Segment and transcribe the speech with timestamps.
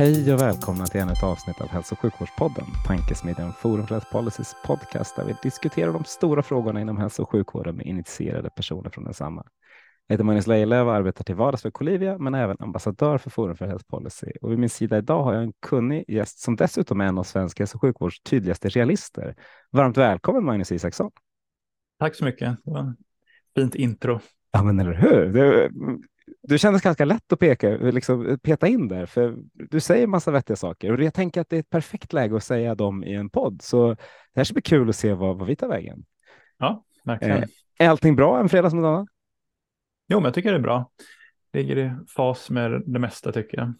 [0.00, 4.12] Hej och välkomna till ännu ett avsnitt av Hälso och sjukvårdspodden, tankesmedjan Forum för Health
[4.12, 8.90] Policies podcast där vi diskuterar de stora frågorna inom hälso och sjukvården med initierade personer
[8.90, 9.44] från densamma.
[10.06, 13.56] Jag heter Magnus Lejelöw och arbetar till vardags för Colivia men även ambassadör för Forum
[13.56, 14.26] för Health Policy.
[14.42, 17.24] Och vid min sida idag har jag en kunnig gäst som dessutom är en av
[17.24, 19.36] svensk hälso och sjukvårds tydligaste realister.
[19.70, 21.10] Varmt välkommen Magnus Isaksson.
[21.98, 22.56] Tack så mycket.
[22.64, 22.94] Det var
[23.54, 24.20] fint intro.
[24.52, 25.26] Ja, men eller hur?
[25.32, 25.70] Det,
[26.42, 30.56] du kändes ganska lätt att peka, liksom, peta in där, för du säger massa vettiga
[30.56, 33.30] saker och jag tänker att det är ett perfekt läge att säga dem i en
[33.30, 33.62] podd.
[33.62, 33.96] Så det
[34.36, 36.04] här ska bli kul att se vad, vad vi tar vägen.
[36.58, 37.42] Ja, verkligen.
[37.42, 39.06] Eh, är allting bra en fredag som denna?
[40.08, 40.90] Jo, men jag tycker det är bra.
[41.52, 43.72] Ligger i fas med det mesta tycker jag.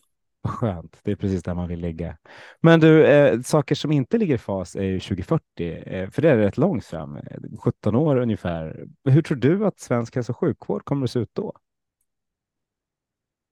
[0.43, 2.17] Vad skönt, det är precis där man vill ligga.
[2.61, 5.43] Men du, eh, saker som inte ligger i fas är ju 2040,
[5.87, 7.19] eh, för det är rätt långt fram,
[7.59, 8.87] 17 år ungefär.
[9.05, 11.53] Hur tror du att svensk hälso och sjukvård kommer att se ut då?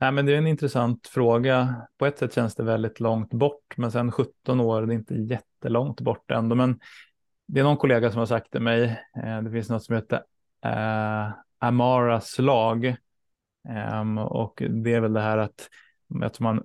[0.01, 1.75] Nej, men det är en intressant fråga.
[1.99, 5.15] På ett sätt känns det väldigt långt bort, men sen 17 år, det är inte
[5.15, 6.55] jättelångt bort ändå.
[6.57, 6.81] Men
[7.47, 8.85] det är någon kollega som har sagt till mig,
[9.25, 10.23] eh, det finns något som heter
[10.65, 12.97] eh, Amaras lag.
[14.01, 15.69] Um, och det är väl det här att,
[16.23, 16.63] att man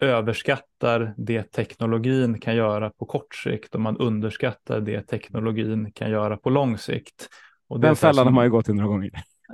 [0.00, 6.36] överskattar det teknologin kan göra på kort sikt och man underskattar det teknologin kan göra
[6.36, 7.28] på lång sikt.
[7.68, 9.10] Och Den fällan har man ju gått i några gånger.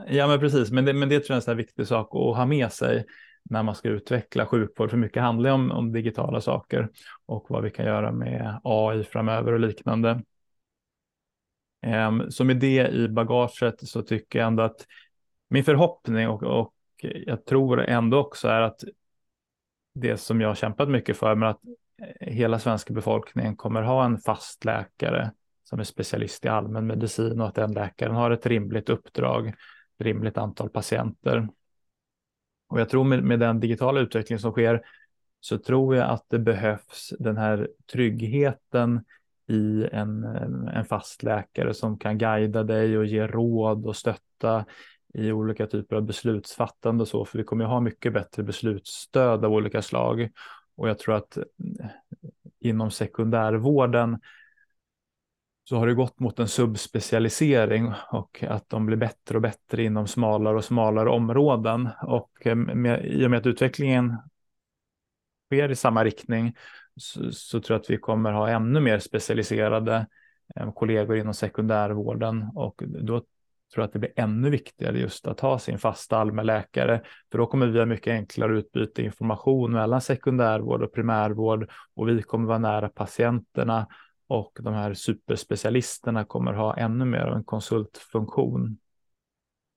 [0.06, 0.70] Ja, men precis.
[0.70, 3.05] Men det, men det tror jag är en viktig sak att ha med sig
[3.50, 4.91] när man ska utveckla sjukvård.
[4.91, 6.88] För mycket handlar om, om digitala saker
[7.27, 10.22] och vad vi kan göra med AI framöver och liknande.
[11.87, 14.87] Um, så med det i bagaget så tycker jag ändå att
[15.49, 18.84] min förhoppning och, och jag tror ändå också är att
[19.94, 21.60] det som jag har kämpat mycket för, men att
[22.21, 25.31] hela svenska befolkningen kommer ha en fast läkare
[25.65, 29.54] som är specialist i allmän medicin och att den läkaren har ett rimligt uppdrag
[29.99, 31.49] rimligt antal patienter.
[32.69, 34.82] Och jag tror med, med den digitala utveckling som sker
[35.41, 39.04] så tror jag att det behövs den här tryggheten
[39.49, 40.25] i en,
[40.69, 44.65] en fast läkare som kan guida dig och ge råd och stötta
[45.15, 49.44] i olika typer av beslutsfattande och så, för vi kommer ju ha mycket bättre beslutsstöd
[49.44, 50.31] av olika slag.
[50.77, 51.47] Och jag tror att mm,
[52.60, 54.19] inom sekundärvården
[55.64, 60.06] så har det gått mot en subspecialisering och att de blir bättre och bättre inom
[60.06, 61.88] smalare och smalare områden.
[62.02, 64.16] Och eh, med, i och med att utvecklingen
[65.50, 66.56] sker i samma riktning
[66.97, 70.06] så, så tror jag att vi kommer ha ännu mer specialiserade
[70.56, 73.22] eh, kollegor inom sekundärvården och då
[73.74, 77.03] tror jag att det blir ännu viktigare just att ha sin fasta allmänläkare.
[77.30, 82.22] För då kommer vi ha mycket enklare utbyte information mellan sekundärvård och primärvård och vi
[82.22, 83.86] kommer vara nära patienterna
[84.26, 88.78] och de här superspecialisterna kommer ha ännu mer av en konsultfunktion.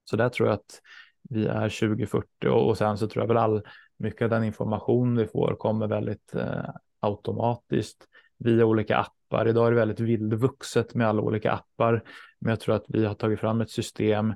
[0.03, 0.81] Så där tror jag att
[1.29, 3.61] vi är 2040 och, sen så tror jag väl all
[3.97, 6.69] mycket av den information vi får kommer väldigt eh,
[6.99, 9.47] automatiskt via olika appar.
[9.47, 12.03] Idag är det väldigt vildvuxet med alla olika appar,
[12.39, 14.33] men jag tror att vi har tagit fram ett system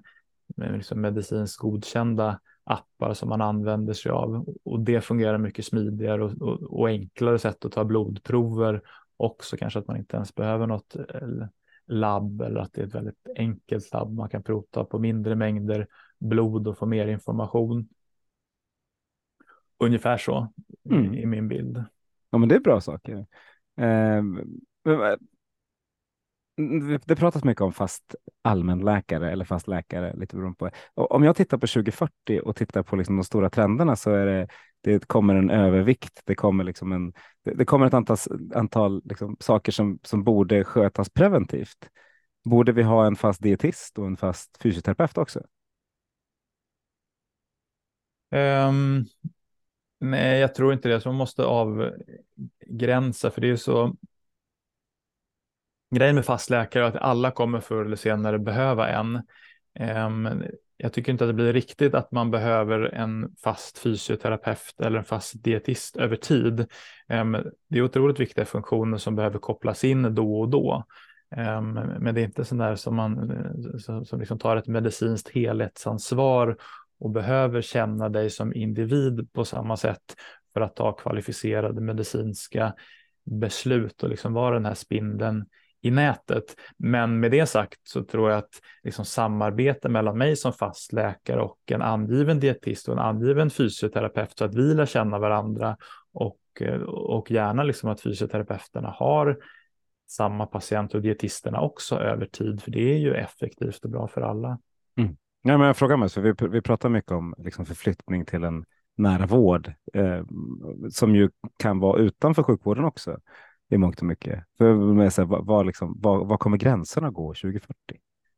[0.55, 6.23] med liksom medicinskt godkända appar som man använder sig av och det fungerar mycket smidigare
[6.23, 8.81] och, och, och enklare sätt att ta blodprover
[9.21, 11.47] också kanske att man inte ens behöver något eh,
[11.85, 14.13] labb eller att det är ett väldigt enkelt labb.
[14.13, 15.87] Man kan prova på mindre mängder
[16.19, 17.89] blod och få mer information.
[19.77, 20.53] Ungefär så
[20.89, 21.13] mm.
[21.13, 21.83] i min bild.
[22.29, 23.25] Ja, men det är bra saker.
[23.77, 24.23] Eh,
[27.05, 30.69] det pratas mycket om fast allmänläkare eller fast läkare, lite beroende på.
[30.93, 34.47] Om jag tittar på 2040 och tittar på liksom de stora trenderna så är det,
[34.81, 36.21] det kommer en övervikt.
[36.25, 37.13] Det kommer, liksom en,
[37.57, 38.17] det kommer ett antal,
[38.55, 41.89] antal liksom saker som, som borde skötas preventivt.
[42.43, 45.41] Borde vi ha en fast dietist och en fast fysioterapeut också?
[48.31, 49.05] Um,
[49.99, 51.01] nej, jag tror inte det.
[51.01, 53.95] Så man måste avgränsa, för det är så
[55.95, 59.21] grejen med fastläkare är att alla kommer förr eller senare behöva en.
[59.79, 60.43] Ehm,
[60.77, 65.05] jag tycker inte att det blir riktigt att man behöver en fast fysioterapeut eller en
[65.05, 66.65] fast dietist över tid.
[67.07, 67.37] Ehm,
[67.69, 70.85] det är otroligt viktiga funktioner som behöver kopplas in då och då.
[71.35, 76.57] Ehm, men det är inte sådär som man eh, som liksom tar ett medicinskt helhetsansvar
[76.99, 80.15] och behöver känna dig som individ på samma sätt
[80.53, 82.73] för att ta kvalificerade medicinska
[83.23, 85.45] beslut och liksom vara den här spindeln
[85.81, 86.43] i nätet.
[86.77, 91.41] Men med det sagt så tror jag att liksom samarbete mellan mig som fast läkare
[91.41, 95.77] och en angiven dietist och en angiven fysioterapeut så att vi lär känna varandra
[96.13, 96.37] och,
[96.87, 99.37] och gärna liksom att fysioterapeuterna har
[100.09, 104.21] samma patient och dietisterna också över tid, för det är ju effektivt och bra för
[104.21, 104.59] alla.
[104.97, 105.15] Mm.
[105.41, 108.65] Ja, men jag frågar mig, så vi, vi pratar mycket om liksom förflyttning till en
[108.97, 110.23] nära vård eh,
[110.89, 113.17] som ju kan vara utanför sjukvården också
[113.71, 114.43] i mångt och mycket.
[114.57, 117.75] För med så här, vad, vad, liksom, vad, vad kommer gränserna gå 2040?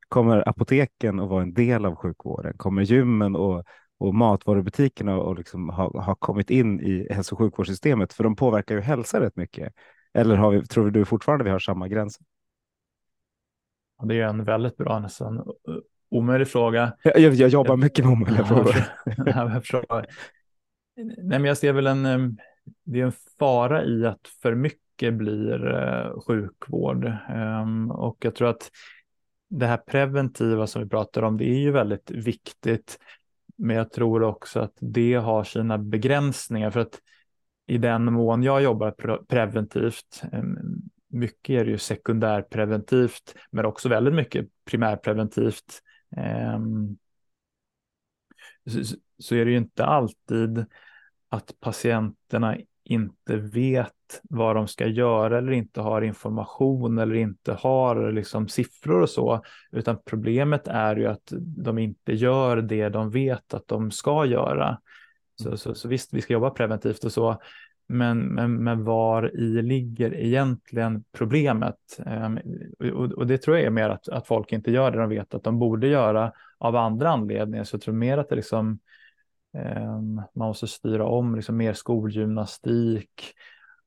[0.08, 2.54] Kommer apoteken att vara en del av sjukvården?
[2.58, 3.64] Kommer gymmen och,
[3.98, 8.14] och matvarubutikerna och liksom ha, ha kommit in i hälso och sjukvårdssystemet?
[8.14, 9.74] För de påverkar ju hälsa rätt mycket.
[10.14, 12.26] Eller har vi, tror du fortfarande vi har samma gränser?
[14.04, 15.44] Det är en väldigt bra, nästan
[16.14, 16.94] omöjlig fråga.
[17.04, 18.76] Jag, jag, jag jobbar mycket med omöjliga frågor.
[20.96, 22.04] Nej, men jag ser väl en,
[22.84, 27.06] det är en fara i att för mycket blir eh, sjukvård.
[27.30, 28.72] Ehm, och jag tror att
[29.50, 33.00] det här preventiva som vi pratar om, det är ju väldigt viktigt.
[33.56, 37.00] Men jag tror också att det har sina begränsningar för att
[37.66, 38.92] i den mån jag jobbar
[39.28, 40.58] preventivt, ehm,
[41.08, 45.82] mycket är det ju sekundärpreventivt, men också väldigt mycket primärpreventivt.
[46.18, 46.98] Ehm,
[49.18, 50.66] så är det ju inte alltid
[51.30, 53.92] att patienterna inte vet
[54.24, 59.44] vad de ska göra eller inte har information eller inte har liksom siffror och så,
[59.72, 64.78] utan problemet är ju att de inte gör det de vet att de ska göra.
[65.42, 65.58] Så, mm.
[65.58, 67.42] så, så visst, vi ska jobba preventivt och så,
[67.88, 72.00] men, men, men var i ligger egentligen problemet?
[72.06, 72.40] Um,
[72.80, 75.34] och, och, det tror jag är mer att, att folk inte gör det de vet
[75.34, 77.64] att de borde göra av andra anledningar.
[77.64, 78.80] Så jag tror mer att det liksom
[79.54, 83.34] Ehm, man måste styra om liksom mer skolgymnastik,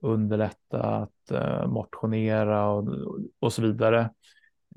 [0.00, 2.88] underlätta att eh, motionera och,
[3.40, 4.10] och så vidare.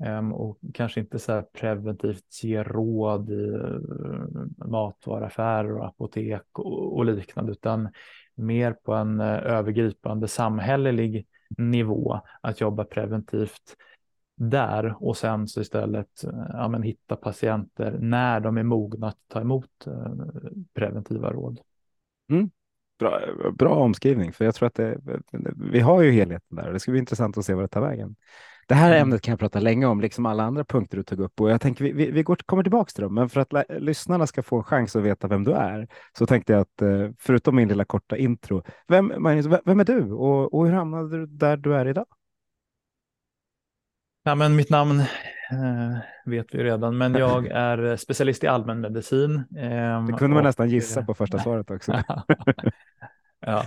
[0.04, 6.96] Ehm, och kanske inte så här preventivt ge råd i eh, matvaruaffärer och apotek och,
[6.96, 7.88] och liknande, utan
[8.34, 11.26] mer på en eh, övergripande samhällelig
[11.58, 13.76] nivå att jobba preventivt
[14.40, 19.18] där och sen så istället eh, ja, men hitta patienter när de är mogna att
[19.28, 20.12] ta emot eh,
[20.74, 21.60] preventiva råd.
[22.30, 22.50] Mm.
[22.98, 23.20] Bra,
[23.52, 25.00] bra omskrivning, för jag tror att det,
[25.56, 26.72] vi har ju helheten där.
[26.72, 28.16] Det ska bli intressant att se vad det tar vägen.
[28.68, 29.02] Det här mm.
[29.02, 31.60] ämnet kan jag prata länge om, liksom alla andra punkter du tog upp och jag
[31.60, 34.56] tänker vi, vi, vi går, kommer tillbaka till dem, men för att lyssnarna ska få
[34.56, 35.88] en chans att veta vem du är
[36.18, 40.12] så tänkte jag att eh, förutom min lilla korta intro, vem, Magnus, vem är du
[40.12, 42.06] och, och hur hamnade du där du är idag?
[44.22, 49.36] Ja, men mitt namn eh, vet vi redan, men jag är specialist i allmänmedicin.
[49.56, 51.92] Eh, det kunde man och, nästan gissa på första svaret också.
[53.46, 53.64] ja,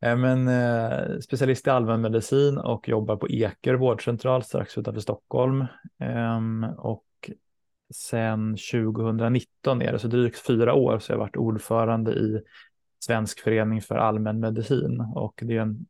[0.00, 5.60] Eh, men eh, specialist i allmänmedicin och jobbar på Eker vårdcentral strax utanför Stockholm.
[6.00, 7.04] Eh, och
[7.94, 12.40] sen 2019 är det så drygt fyra år så jag har varit ordförande i
[12.98, 15.86] Svensk förening för allmänmedicin och det är en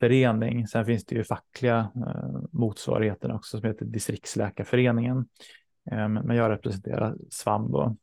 [0.00, 0.66] förening.
[0.66, 5.28] Sen finns det ju fackliga eh, motsvarigheter också som heter distriktsläkarföreningen.
[5.90, 7.96] Eh, men jag representerar Svambo.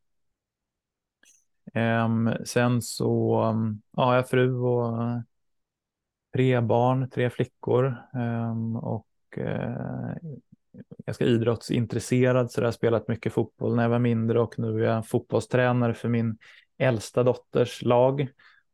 [1.73, 2.09] Eh,
[2.45, 3.39] sen så
[3.91, 5.23] ja, jag har jag fru och
[6.33, 10.15] tre barn, tre flickor ehm, och eh,
[11.05, 14.93] ganska idrottsintresserad så jag har spelat mycket fotboll när jag var mindre och nu är
[14.93, 16.37] jag fotbollstränare för min
[16.77, 18.27] äldsta dotters lag.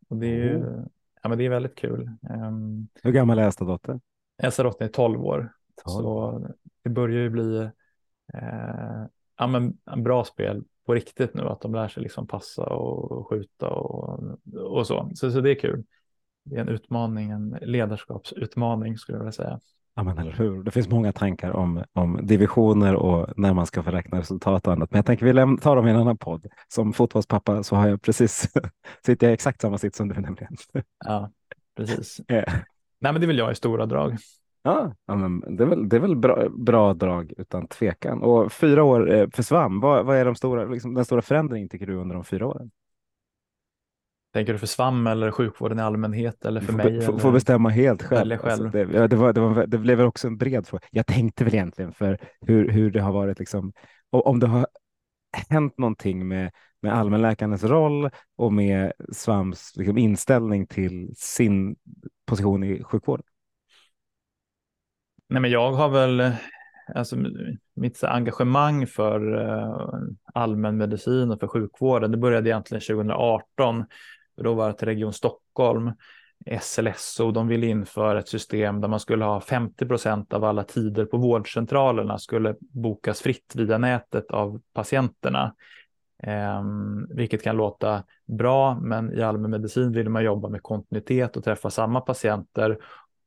[0.09, 0.89] Och det är ju mm
[1.21, 2.09] ja, men det är väldigt kul.
[2.29, 3.99] Um, Hur gammal är äldsta dotter?
[4.43, 5.53] Äldsta dottern är 12 år.
[5.85, 6.03] 12.
[6.03, 6.47] Så
[6.83, 7.69] det börjar ju bli
[8.33, 9.05] uh,
[9.37, 13.69] ja, men bra spel på riktigt nu, att de lär sig liksom passa och skjuta
[13.69, 14.19] och,
[14.55, 15.11] och så.
[15.15, 15.31] så.
[15.31, 15.83] Så det är kul.
[16.43, 19.59] Det är en utmaning, en ledarskapsutmaning skulle jag vilja säga.
[19.95, 20.63] Ja, men eller hur?
[20.63, 24.73] Det finns många tankar om, om divisioner och när man ska få räkna resultat och
[24.73, 24.91] annat.
[24.91, 26.45] Men jag tänker vi tar dem i en annan podd.
[26.67, 28.49] Som fotbollspappa så har jag precis,
[29.05, 30.55] sitter jag i exakt samma sitt som du nämligen.
[31.05, 31.31] Ja,
[31.77, 32.21] precis.
[32.31, 32.53] yeah.
[32.99, 34.17] Nej, men det vill jag i stora drag.
[34.63, 38.23] Ja, ja men det är väl, det är väl bra, bra drag utan tvekan.
[38.23, 39.79] Och fyra år eh, försvann.
[39.79, 42.71] Vad, vad är de stora, liksom, den stora förändringen tycker du under de fyra åren?
[44.33, 47.01] Tänker du för SVAM eller sjukvården i allmänhet eller för mig?
[47.01, 48.37] Får, får bestämma helt själv.
[48.37, 48.51] själv.
[48.51, 50.83] Alltså, det, det, var, det, var, det blev också en bred fråga.
[50.91, 53.73] Jag tänkte väl egentligen för hur, hur det har varit, liksom,
[54.09, 54.67] om det har
[55.49, 61.75] hänt någonting med, med allmänläkarens roll och med SVAMs liksom, inställning till sin
[62.25, 63.25] position i sjukvården.
[65.29, 66.31] Nej, men jag har väl,
[66.95, 67.15] alltså
[67.75, 70.01] mitt engagemang för uh,
[70.33, 73.85] allmänmedicin och för sjukvården, det började egentligen 2018.
[74.43, 75.91] Då var det Region Stockholm,
[76.61, 81.05] SLSO, de ville införa ett system där man skulle ha 50 procent av alla tider
[81.05, 85.55] på vårdcentralerna skulle bokas fritt via nätet av patienterna.
[86.59, 91.69] Um, vilket kan låta bra, men i allmänmedicin vill man jobba med kontinuitet och träffa
[91.69, 92.77] samma patienter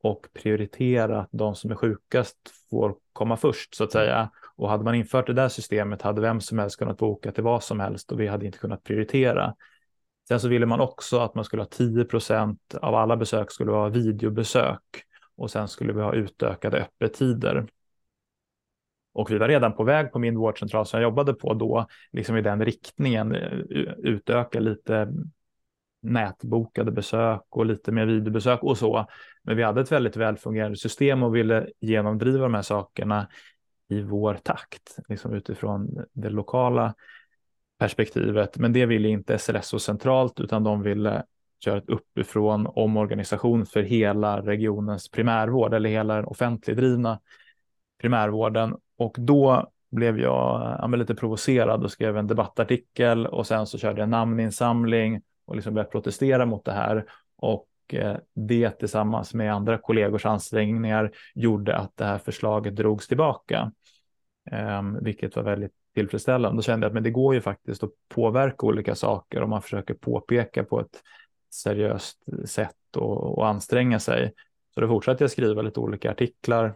[0.02, 2.36] och prioritera att de som är sjukast
[2.70, 4.30] får komma först så att säga.
[4.56, 7.62] Och hade man infört det där systemet hade vem som helst kunnat boka till vad
[7.62, 9.54] som helst och vi hade inte kunnat prioritera.
[10.28, 13.70] Sen så ville man också att man skulle ha 10 procent av alla besök skulle
[13.70, 14.80] vara videobesök
[15.36, 17.66] och sen skulle vi ha utökade öppettider.
[19.12, 22.36] Och vi var redan på väg på min vårdcentral som jag jobbade på då, liksom
[22.36, 23.58] i den riktningen, eh,
[23.98, 25.12] utöka lite
[26.02, 29.06] nätbokade besök och lite mer videobesök och så.
[29.42, 33.28] Men vi hade ett väldigt välfungerande system och ville genomdriva de här sakerna
[33.88, 36.94] i vår takt, liksom utifrån det lokala
[37.82, 38.58] perspektivet.
[38.58, 41.22] Men det ville inte SLSO centralt, utan de ville eh,
[41.64, 47.20] köra ett uppifrån omorganisation för hela regionens primärvård eller hela den offentligt drivna
[48.00, 48.76] primärvården.
[48.98, 53.78] Och då blev jag eh, ja, lite provocerad och skrev en debattartikel och sen så
[53.78, 57.04] körde jag en namninsamling och liksom började protestera mot det här.
[57.36, 63.72] Och eh, det tillsammans med andra kollegors ansträngningar gjorde att det här förslaget drogs tillbaka,
[64.50, 66.58] Ehm, vilket var väldigt tillfredsställande.
[66.58, 69.62] Då kände jag att men det går ju faktiskt att påverka olika saker om man
[69.62, 71.02] försöker påpeka på ett
[71.50, 74.32] seriöst sätt och, och anstränga sig.
[74.74, 76.74] Så då fortsatte jag skriva lite olika artiklar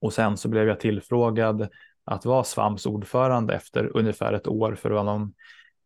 [0.00, 1.68] och sen så blev jag tillfrågad
[2.04, 5.34] att vara Svams ordförande efter ungefär ett år för det var någon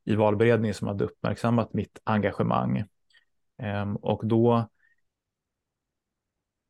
[0.04, 2.85] i valberedningen som hade uppmärksammat mitt engagemang.
[3.59, 4.68] Ehm, och då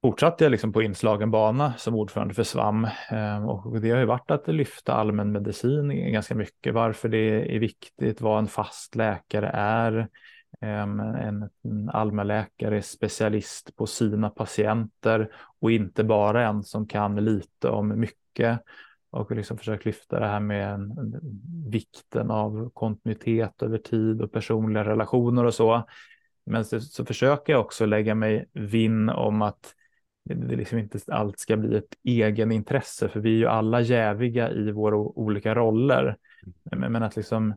[0.03, 2.89] fortsatte jag liksom på inslagen bana som ordförande för SVAM.
[3.11, 8.21] Ehm, och det har ju varit att lyfta allmänmedicin ganska mycket, varför det är viktigt,
[8.21, 10.09] vad en fast läkare är,
[10.61, 15.31] ehm, en allmänläkare är specialist på sina patienter
[15.61, 18.61] och inte bara en som kan lite om mycket.
[19.11, 20.97] Och liksom försökt lyfta det här med
[21.71, 25.87] vikten av kontinuitet över tid och personliga relationer och så.
[26.47, 29.75] Men så, så försöker jag också lägga mig vinn om att
[30.25, 34.71] det, liksom inte allt ska bli ett egenintresse, för vi är ju alla jäviga i
[34.71, 36.17] våra olika roller.
[36.63, 37.55] Men, men att liksom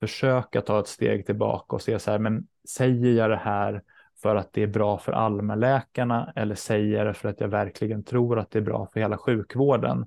[0.00, 3.82] försöka ta ett steg tillbaka och se så här, men säger jag det här
[4.22, 8.04] för att det är bra för allmänläkarna eller säger jag det för att jag verkligen
[8.04, 10.06] tror att det är bra för hela sjukvården?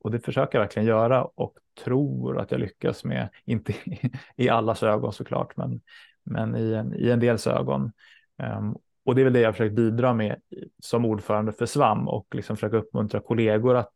[0.00, 3.74] Och det försöker jag verkligen göra och tror att jag lyckas med, inte
[4.36, 5.80] i allas ögon såklart, men,
[6.22, 7.92] men i, en, i en dels ögon.
[9.10, 10.40] Och det är väl det jag försökt bidra med
[10.78, 13.92] som ordförande för SVAM och liksom försöka uppmuntra kollegor att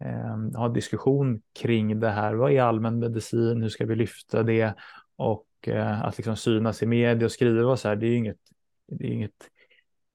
[0.00, 2.34] eh, ha diskussion kring det här.
[2.34, 3.62] Vad är allmän medicin?
[3.62, 4.74] Hur ska vi lyfta det?
[5.16, 8.38] Och eh, att liksom synas i media och skriva och så här, det är inget,
[8.88, 9.50] det är inget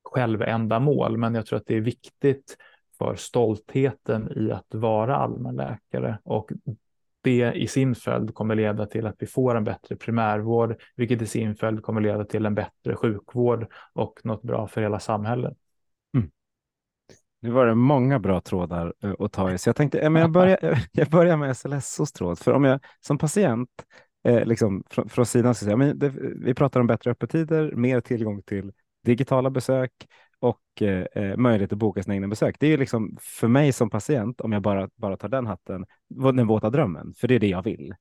[0.03, 2.57] självändamål, men jag tror att det är viktigt
[2.97, 6.51] för stoltheten i att vara allmänläkare och
[7.25, 11.27] det i sin följd kommer leda till att vi får en bättre primärvård, vilket i
[11.27, 15.53] sin följd kommer leda till en bättre sjukvård och något bra för hela samhället.
[16.17, 16.29] Mm.
[17.41, 20.31] Nu var det många bra trådar eh, att ta i, så jag tänkte men jag,
[20.31, 23.69] börjar, jag börjar med SLSOs tråd, för om jag som patient
[24.27, 28.01] eh, liksom, från, från sidan så säger men det, vi pratar om bättre öppettider, mer
[28.01, 28.71] tillgång till
[29.03, 29.91] digitala besök,
[30.45, 32.55] och eh, eh, möjlighet att boka sina egna besök.
[32.59, 35.85] Det är ju liksom för mig som patient, om jag bara, bara tar den hatten,
[36.09, 37.95] den våta drömmen, för det är det jag vill.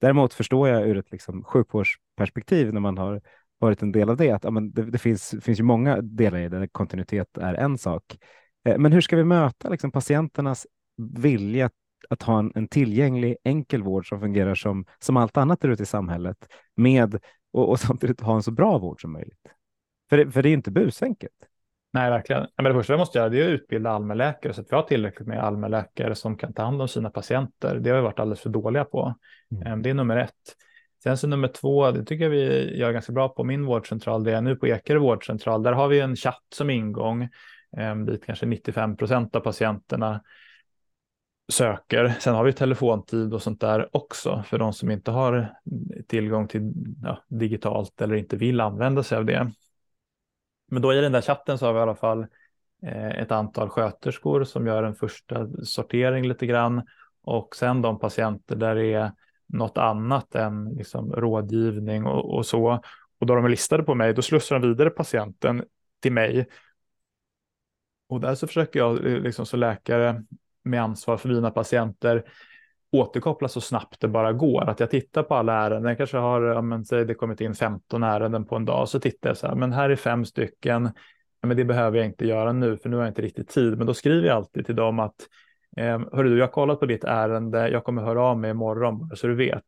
[0.00, 3.20] Däremot förstår jag ur ett liksom, sjukvårdsperspektiv när man har
[3.58, 6.38] varit en del av det, att ja, men det, det finns, finns ju många delar
[6.38, 8.18] i det, där kontinuitet är en sak.
[8.64, 10.66] Eh, men hur ska vi möta liksom, patienternas
[11.16, 11.70] vilja
[12.08, 15.82] att ha en, en, tillgänglig, enkel vård som fungerar som, som allt annat där ute
[15.82, 17.18] i samhället med
[17.52, 19.46] och, och samtidigt ha en så bra vård som möjligt?
[20.08, 21.32] För det, för det är inte busenkelt.
[21.92, 22.46] Nej, verkligen.
[22.56, 25.28] Men det första vi måste göra är att utbilda allmänläkare så att vi har tillräckligt
[25.28, 27.78] med allmänläkare som kan ta hand om sina patienter.
[27.80, 29.14] Det har vi varit alldeles för dåliga på.
[29.50, 29.66] Mm.
[29.66, 30.32] Ehm, det är nummer ett.
[31.02, 34.32] Sen så nummer två, det tycker jag vi gör ganska bra på min vårdcentral, det
[34.32, 35.62] är nu på Ekerö vårdcentral.
[35.62, 37.28] Där har vi en chatt som ingång
[37.76, 40.20] ehm, dit kanske 95 procent av patienterna
[41.52, 42.14] söker.
[42.20, 45.54] Sen har vi telefontid och sånt där också för de som inte har
[46.06, 49.52] tillgång till ja, digitalt eller inte vill använda sig av det.
[50.68, 52.26] Men då i den där chatten så har vi i alla fall
[52.82, 56.82] eh, ett antal sköterskor som gör en första sortering lite grann
[57.22, 59.12] och sen de patienter där det är
[59.46, 62.80] något annat än liksom rådgivning och, och så.
[63.18, 65.64] Och då de är listade på mig, då slussar de vidare patienten
[66.00, 66.46] till mig
[68.08, 70.24] Och där så försöker jag eh, liksom som läkare
[70.62, 72.24] med ansvar för mina patienter
[72.98, 74.70] återkoppla så snabbt det bara går.
[74.70, 77.54] Att jag tittar på alla ärenden, jag kanske har, ja, men, säg det kommit in
[77.54, 80.90] 15 ärenden på en dag, så tittar jag så här, men här är fem stycken,
[81.40, 83.78] ja, men det behöver jag inte göra nu, för nu har jag inte riktigt tid.
[83.78, 85.14] Men då skriver jag alltid till dem att,
[85.76, 89.10] eh, hörru du, jag har kollat på ditt ärende, jag kommer höra av mig imorgon,
[89.14, 89.64] så du vet.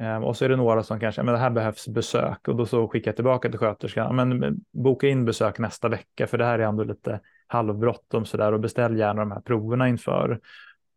[0.00, 2.66] Eh, och så är det några som kanske, men det här behövs besök, och då
[2.66, 6.58] så skickar jag tillbaka till sköterskan, men boka in besök nästa vecka, för det här
[6.58, 10.40] är ändå lite halvbråttom sådär, och beställ gärna de här proverna inför.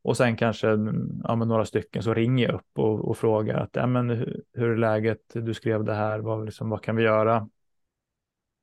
[0.04, 0.68] Och sen kanske
[1.24, 4.70] ja, några stycken så ringer jag upp och, och frågar att ja, men hur, hur
[4.70, 5.22] är läget?
[5.34, 7.50] Du skrev det här, vad, liksom, vad kan vi göra?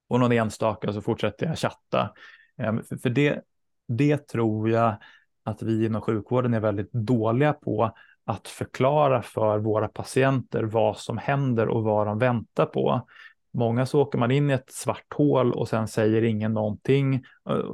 [0.08, 2.14] Och någon enstaka så fortsätter jag chatta.
[2.58, 3.40] Ehm, för, för det,
[3.88, 4.96] det tror jag
[5.42, 11.18] att vi inom sjukvården är väldigt dåliga på att förklara för våra patienter vad som
[11.18, 13.06] händer och vad de väntar på.
[13.52, 17.14] Många så åker man in i ett svart hål och sen säger ingen någonting.
[17.50, 17.64] Eh,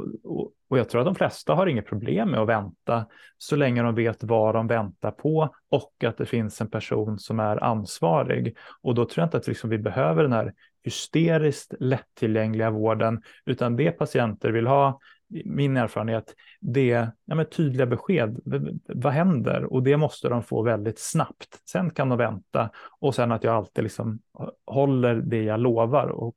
[0.69, 3.07] och jag tror att de flesta har inget problem med att vänta
[3.39, 7.41] så länge de vet vad de väntar på och att det finns en person som
[7.41, 8.57] är ansvarig.
[8.83, 10.53] Och då tror jag inte att liksom vi behöver den här
[10.85, 14.99] hysteriskt lättillgängliga vården, utan det patienter vill ha
[15.45, 18.41] min erfarenhet, det är ja, tydliga besked.
[18.89, 19.73] Vad händer?
[19.73, 21.49] Och det måste de få väldigt snabbt.
[21.71, 26.09] Sen kan de vänta och sen att jag alltid liksom eh, håller det jag lovar
[26.09, 26.37] och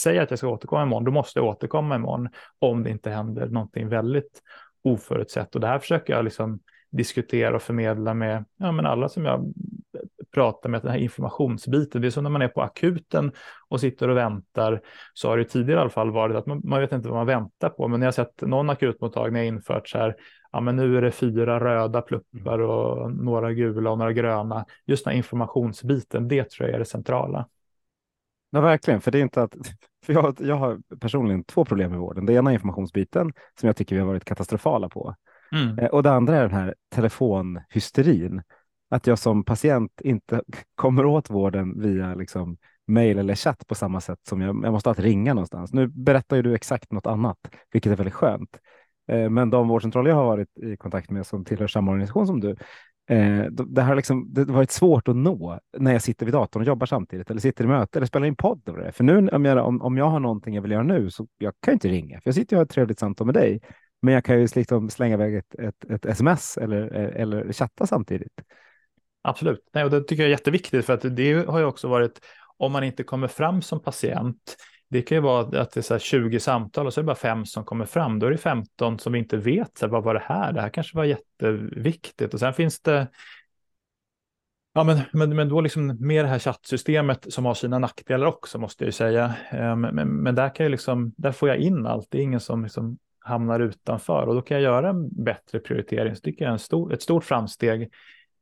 [0.00, 3.46] säger att jag ska återkomma imorgon, då måste jag återkomma imorgon om det inte händer
[3.46, 4.42] någonting väldigt
[4.84, 5.54] oförutsett.
[5.54, 6.60] Och det här försöker jag liksom
[6.90, 9.52] diskutera och förmedla med ja, men alla som jag
[10.34, 12.02] pratar med, den här informationsbiten.
[12.02, 13.32] Det är som när man är på akuten
[13.68, 14.80] och sitter och väntar,
[15.14, 17.26] så har det tidigare i alla fall varit att man, man vet inte vad man
[17.26, 17.88] väntar på.
[17.88, 20.16] Men jag har sett någon akutmottagning infört så här,
[20.52, 24.64] ja men nu är det fyra röda pluppar och några gula och några gröna.
[24.86, 27.48] Just den här informationsbiten, det tror jag är det centrala.
[28.50, 29.54] Ja, verkligen, för det är inte att
[30.06, 32.26] för jag, jag har personligen två problem med vården.
[32.26, 35.14] Det ena är informationsbiten som jag tycker vi har varit katastrofala på.
[35.52, 35.78] Mm.
[35.78, 38.42] Eh, och det andra är den här telefonhysterin.
[38.90, 40.42] Att jag som patient inte
[40.74, 44.88] kommer åt vården via liksom mejl eller chatt på samma sätt som jag, jag måste
[44.88, 45.72] alltid ringa någonstans.
[45.72, 47.38] Nu berättar ju du exakt något annat,
[47.72, 48.58] vilket är väldigt skönt.
[49.08, 52.40] Eh, men de vårdcentraler jag har varit i kontakt med som tillhör samma organisation som
[52.40, 52.56] du,
[53.10, 56.62] eh, liksom, det har liksom, det varit svårt att nå när jag sitter vid datorn
[56.62, 58.62] och jobbar samtidigt eller sitter i möte eller spelar in podd.
[58.92, 61.54] För nu om jag, om, om jag har någonting jag vill göra nu så jag
[61.60, 63.60] kan inte ringa, för jag sitter och har ett trevligt samtal med dig.
[64.02, 68.42] Men jag kan ju liksom slänga iväg ett, ett, ett sms eller, eller chatta samtidigt.
[69.28, 72.20] Absolut, Nej, och det tycker jag är jätteviktigt för att det har ju också varit
[72.56, 74.56] om man inte kommer fram som patient.
[74.90, 77.16] Det kan ju vara att det är så 20 samtal och så är det bara
[77.16, 78.18] fem som kommer fram.
[78.18, 80.52] Då är det 15 som inte vet så här, vad var det här?
[80.52, 83.06] Det här kanske var jätteviktigt och sen finns det
[84.72, 88.58] Ja, men, men, men då liksom med det här chattsystemet som har sina nackdelar också
[88.58, 89.34] måste jag ju säga.
[89.50, 92.06] Ehm, men, men där kan jag liksom, där får jag in allt.
[92.10, 96.16] Det är ingen som liksom hamnar utanför och då kan jag göra en bättre prioritering.
[96.16, 97.90] Så tycker jag är en stor, ett stort framsteg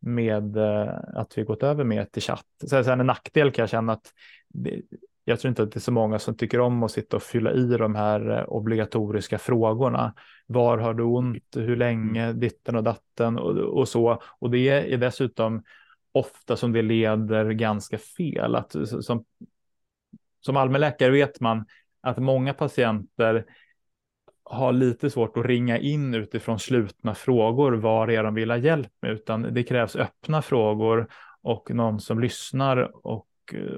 [0.01, 2.47] med eh, att vi gått över mer till chatt.
[2.61, 4.13] Så sen en nackdel kan jag känna att
[4.49, 4.83] det,
[5.25, 7.53] jag tror inte att det är så många som tycker om att sitta och fylla
[7.53, 10.15] i de här eh, obligatoriska frågorna.
[10.47, 11.57] Var har du ont?
[11.57, 12.25] Hur länge?
[12.25, 12.41] Mm.
[12.41, 14.23] Ditten och datten och, och så.
[14.39, 15.63] Och det är dessutom
[16.13, 18.55] ofta som det leder ganska fel.
[18.55, 19.25] Att, som,
[20.41, 21.65] som allmänläkare vet man
[22.01, 23.45] att många patienter
[24.51, 28.59] har lite svårt att ringa in utifrån slutna frågor vad det är de vill ha
[28.59, 31.09] hjälp med, utan det krävs öppna frågor
[31.43, 33.27] och någon som lyssnar och,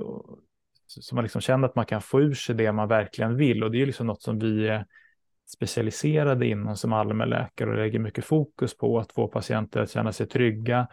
[0.01, 0.39] och
[0.87, 3.65] som man liksom känner att man kan få ur sig det man verkligen vill.
[3.65, 4.87] Och det är liksom något som vi är
[5.47, 10.27] specialiserade inom som allmänläkare och lägger mycket fokus på att få patienter att känna sig
[10.27, 10.89] trygga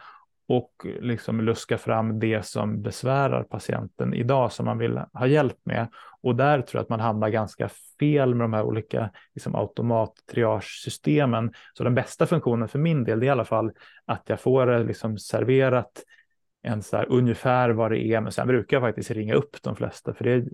[0.48, 5.88] och liksom luska fram det som besvärar patienten idag som man vill ha hjälp med.
[6.20, 7.68] Och där tror jag att man hamnar ganska
[8.00, 11.52] fel med de här olika liksom, automat-triage-systemen.
[11.74, 13.72] Så den bästa funktionen för min del är i alla fall
[14.04, 16.02] att jag får det liksom serverat
[16.62, 19.76] en så här, ungefär vad det är, men sen brukar jag faktiskt ringa upp de
[19.76, 20.44] flesta, för det,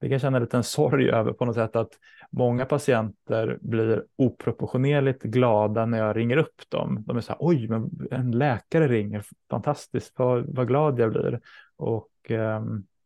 [0.00, 1.90] det kan känna lite en sorg över på något sätt att
[2.30, 7.04] många patienter blir oproportionerligt glada när jag ringer upp dem.
[7.06, 11.40] De är så här, oj, men en läkare ringer, fantastiskt, vad, vad glad jag blir.
[11.76, 12.62] Och eh,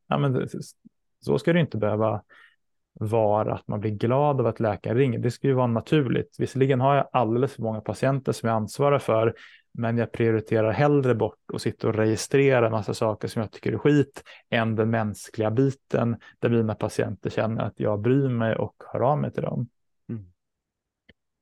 [0.08, 0.48] ja, men
[1.20, 2.22] så ska det inte behöva
[3.00, 5.18] vara att man blir glad av att läkaren ringer.
[5.18, 6.36] Det ska ju vara naturligt.
[6.38, 9.34] Visserligen har jag alldeles för många patienter som jag ansvarar för,
[9.78, 13.72] men jag prioriterar hellre bort och sitta och registrera en massa saker som jag tycker
[13.72, 18.74] är skit än den mänskliga biten där mina patienter känner att jag bryr mig och
[18.92, 19.68] hör av mig till dem.
[20.08, 20.24] Mm.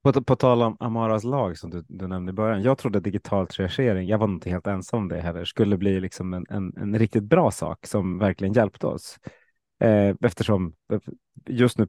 [0.02, 2.62] På, på tal om Amaras lag som du, du nämnde i början.
[2.62, 6.34] Jag trodde digital triagering, jag var inte helt ensam om det heller, skulle bli liksom
[6.34, 9.18] en, en, en riktigt bra sak som verkligen hjälpte oss.
[9.80, 11.00] Eh, eftersom eh,
[11.46, 11.86] just nu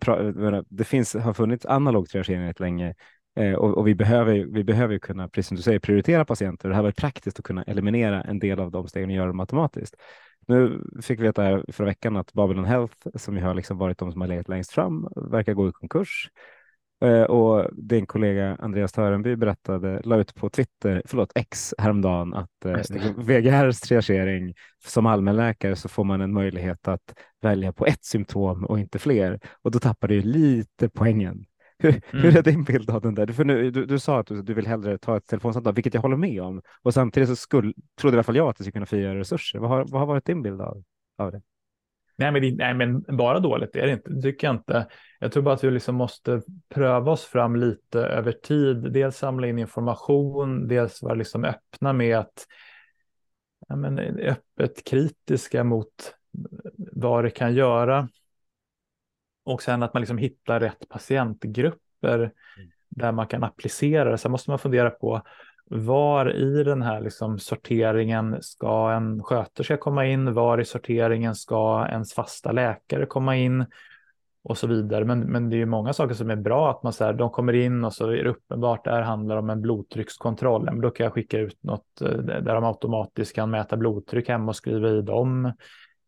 [0.70, 2.96] det finns, har funnits analog triagering rätt länge
[3.36, 6.70] eh, och, och, vi behöver, vi behöver kunna, precis som du säger, prioritera patienter.
[6.70, 9.40] Det här var praktiskt att kunna eliminera en del av de stegen och göra dem
[9.40, 9.96] automatiskt.
[10.48, 13.98] Nu fick vi veta här förra veckan att Babylon Health, som ju har liksom varit
[13.98, 16.30] de som har legat längst fram, verkar gå i konkurs.
[17.04, 22.66] Eh, och din kollega Andreas Törenby berättade, la ut på Twitter, förlåt X häromdagen att
[22.66, 22.74] eh,
[23.18, 24.54] VGRs triagering
[24.86, 29.40] som allmänläkare så får man en möjlighet att välja på ett symptom och inte fler.
[29.62, 31.46] Och då tappar du lite poängen.
[31.84, 32.02] Hur, mm.
[32.24, 33.28] hur är din bild av den där?
[33.28, 36.02] För nu, du, du sa att du, du, vill hellre ta ett telefonsamtal, vilket jag
[36.02, 36.62] håller med om.
[36.82, 39.60] Och samtidigt så skulle, trodde i alla fall jag att det skulle kunna frigöra resurser.
[39.60, 40.84] Vad har, vad har varit din bild av,
[41.18, 41.42] av det?
[42.16, 44.88] Nej men, nej, men bara dåligt är det inte, det tycker jag inte.
[45.20, 48.94] Jag tror bara att vi liksom måste pröva oss fram lite över tid.
[48.94, 52.48] Dels samla in information, dels vara liksom öppna med att
[53.68, 56.16] ja, men, öppet kritiska mot
[56.92, 58.10] vad det kan göra.
[59.46, 62.32] Och sen att man liksom hittar rätt patientgrupper mm.
[62.90, 64.18] där man kan applicera det.
[64.18, 65.22] Sen måste man fundera på
[65.66, 70.34] var i den här liksom sorteringen ska en sköterska komma in?
[70.34, 73.66] Var i sorteringen ska ens fasta läkare komma in?
[74.44, 75.06] Och så vidare.
[75.06, 76.72] Men, men det är ju många saker som är bra.
[76.72, 79.02] Att man så här, de kommer in och så är det uppenbart att det här
[79.02, 80.66] handlar om en blodtryckskontroll.
[80.66, 84.48] Men då kan jag skicka ut något eh, där de automatiskt kan mäta blodtryck hemma
[84.48, 85.54] och skriva i dem.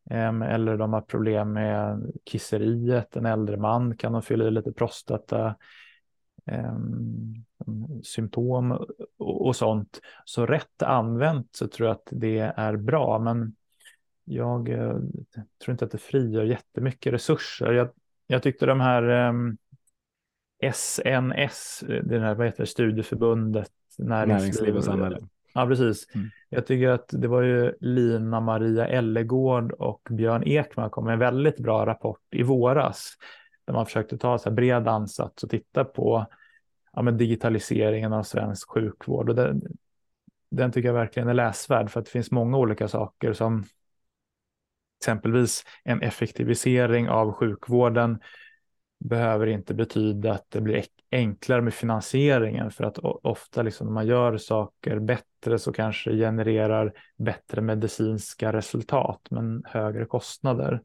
[0.09, 3.15] Ehm, eller de har problem med kisseriet.
[3.15, 5.55] En äldre man kan de fylla i lite prostata
[6.45, 7.33] ehm,
[8.03, 8.85] symptom
[9.17, 10.01] och, sånt.
[10.25, 13.55] Så rätt använt så tror jag att det är bra, men
[14.23, 14.97] jag eh,
[15.63, 17.71] tror inte att det frigör jättemycket resurser.
[17.71, 17.89] Jag,
[18.27, 19.57] jag tyckte de här ehm,
[20.73, 25.27] SNS, eh, det här, vad heter studieförbundet näringsliv, näringsliv och samhälle.
[25.57, 26.15] Ja, precis.
[26.15, 26.29] Mm.
[26.49, 31.19] Jag tycker att det var ju Lina Maria Ellegård och Björn Ekman kom med en
[31.19, 33.13] väldigt bra rapport i våras
[33.65, 36.25] där man försökte ta så här bred ansats och titta på
[36.93, 39.29] ja, men digitaliseringen av svensk sjukvård.
[39.29, 39.61] Och den,
[40.51, 43.63] den tycker jag verkligen är läsvärd för att det finns många olika saker som
[45.01, 48.19] exempelvis en effektivisering av sjukvården
[48.99, 54.07] behöver inte betyda att det blir enklare med finansieringen för att ofta liksom när man
[54.07, 60.81] gör saker bättre så kanske det genererar bättre medicinska resultat men högre kostnader.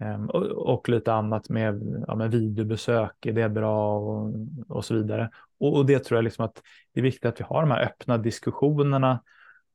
[0.00, 4.34] Ehm, och, lite annat med, ja, med videobesök, är det bra och,
[4.68, 5.30] och så vidare.
[5.60, 6.62] Och, och, det tror jag liksom att
[6.92, 9.22] det är viktigt att vi har de här öppna diskussionerna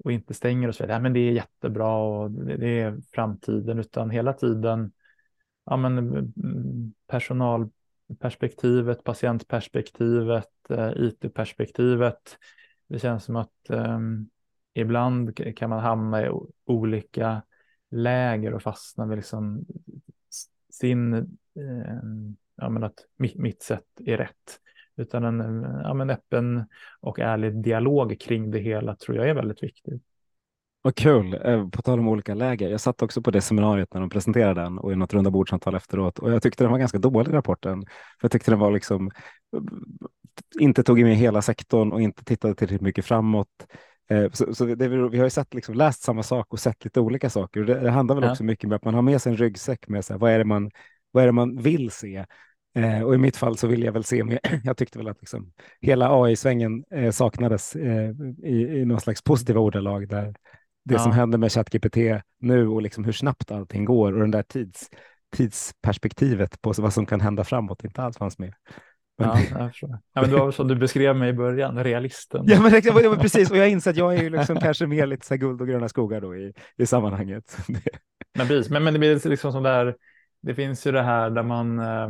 [0.03, 4.09] och inte stänger och säger att det är jättebra och det, det, är framtiden, utan
[4.09, 4.91] hela tiden
[5.65, 6.23] ja, men, eh,
[7.07, 12.37] personalperspektivet, patientperspektivet, eh, IT-perspektivet.
[12.87, 14.29] Det känns som att um,
[14.73, 16.29] ibland kan man hamna i
[16.65, 17.41] olika
[17.89, 19.65] läger och fastna vid liksom
[20.69, 22.01] sin, eh,
[22.55, 24.59] ja men att mitt, mitt sätt är rätt.
[24.95, 26.65] Utan en eh, ja men öppen
[26.99, 30.03] och ärlig dialog kring det hela tror jag är väldigt viktigt.
[30.85, 32.69] Vad kul, eh, på tal om olika läger.
[32.69, 35.75] Jag satt också på det seminariet när de presenterade den och i något runda bordsamtal
[35.75, 37.81] efteråt och jag tyckte den var ganska dålig rapporten.
[37.81, 39.11] För jag tyckte den var liksom
[40.59, 43.47] inte tog med hela sektorn och inte tittade tillräckligt mycket framåt.
[44.09, 46.99] Eh, så, så det, vi har ju sett, liksom, läst samma sak och sett lite
[46.99, 47.61] olika saker.
[47.61, 48.31] Det, det handlar väl ja.
[48.31, 50.37] också mycket om att man har med sig en ryggsäck med så här, vad, är
[50.37, 50.71] det man,
[51.11, 52.25] vad är det man vill se.
[52.75, 55.21] Eh, och i mitt fall så vill jag väl se, med, jag tyckte väl att
[55.21, 58.11] liksom, hela AI-svängen eh, saknades eh,
[58.43, 60.35] i, i någon slags positiva ordalag där
[60.85, 60.99] det ja.
[60.99, 61.97] som händer med ChatGPT
[62.39, 64.89] nu och liksom hur snabbt allting går och den där tids,
[65.35, 68.53] tidsperspektivet på vad som kan hända framåt inte alls fanns med.
[69.17, 69.71] Ja, jag
[70.13, 72.43] Ja, men det var som du beskrev mig i början, realisten.
[72.47, 73.51] Ja, men, ja, men precis.
[73.51, 75.89] Och jag inser att jag är ju liksom kanske mer lite så guld och gröna
[75.89, 77.57] skogar då i, i sammanhanget.
[78.37, 79.95] men precis, men, men det blir liksom som där,
[80.41, 82.09] det finns ju det här där man, eh,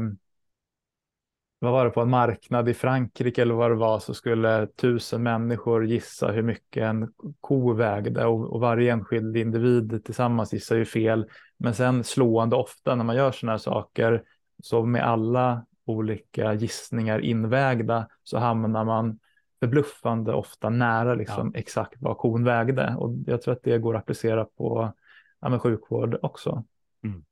[1.64, 5.24] vad var det på en marknad i Frankrike eller vad det var, så skulle tusen
[5.24, 10.86] människor gissa hur mycket en ko vägde och, och varje enskild individ tillsammans gissar ju
[10.86, 11.26] fel.
[11.58, 14.24] Men sen slående ofta när man gör sådana här saker,
[14.64, 19.20] så med alla olika gissningar invägda så hamnar man
[19.60, 21.60] förbluffande ofta nära liksom ja.
[21.60, 22.96] exakt vad kon vägde.
[22.98, 24.94] Och jag tror att det går att applicera på
[25.42, 26.64] ja, sjukvård också.
[27.04, 27.24] Mm.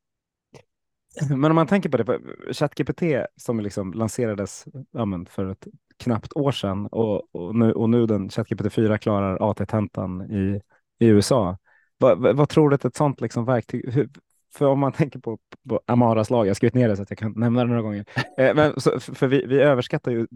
[1.29, 2.19] Men om man tänker på det,
[2.53, 3.03] ChatGPT
[3.35, 8.29] som liksom lanserades ja, för ett knappt år sedan och, och, nu, och nu den
[8.29, 10.61] ChatGPT 4 klarar AT-tentan i,
[11.05, 11.57] i USA.
[11.97, 14.09] Vad, vad, tror du att ett sånt liksom verktyg, hur,
[14.53, 17.09] för om man tänker på, på Amaras lag, jag har skrivit ner det så att
[17.09, 18.05] jag kan nämna det några gånger.
[18.37, 20.27] Eh, men, så, för vi, vi överskattar ju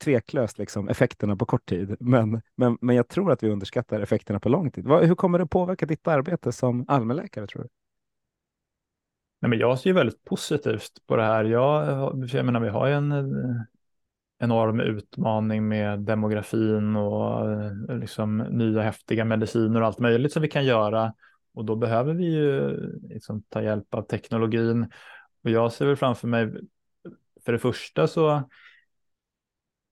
[0.00, 4.40] tveklöst liksom effekterna på kort tid, men, men, men jag tror att vi underskattar effekterna
[4.40, 4.86] på lång tid.
[4.86, 7.68] Hur kommer det påverka ditt arbete som allmänläkare tror du?
[9.42, 11.44] Nej, men jag ser ju väldigt positivt på det här.
[11.44, 13.62] Jag, jag menar, vi har ju en eh,
[14.38, 20.48] enorm utmaning med demografin och eh, liksom nya häftiga mediciner och allt möjligt som vi
[20.48, 21.14] kan göra.
[21.54, 22.76] Och då behöver vi ju
[23.08, 24.92] liksom ta hjälp av teknologin.
[25.44, 26.52] Och jag ser väl framför mig,
[27.44, 28.48] för det första så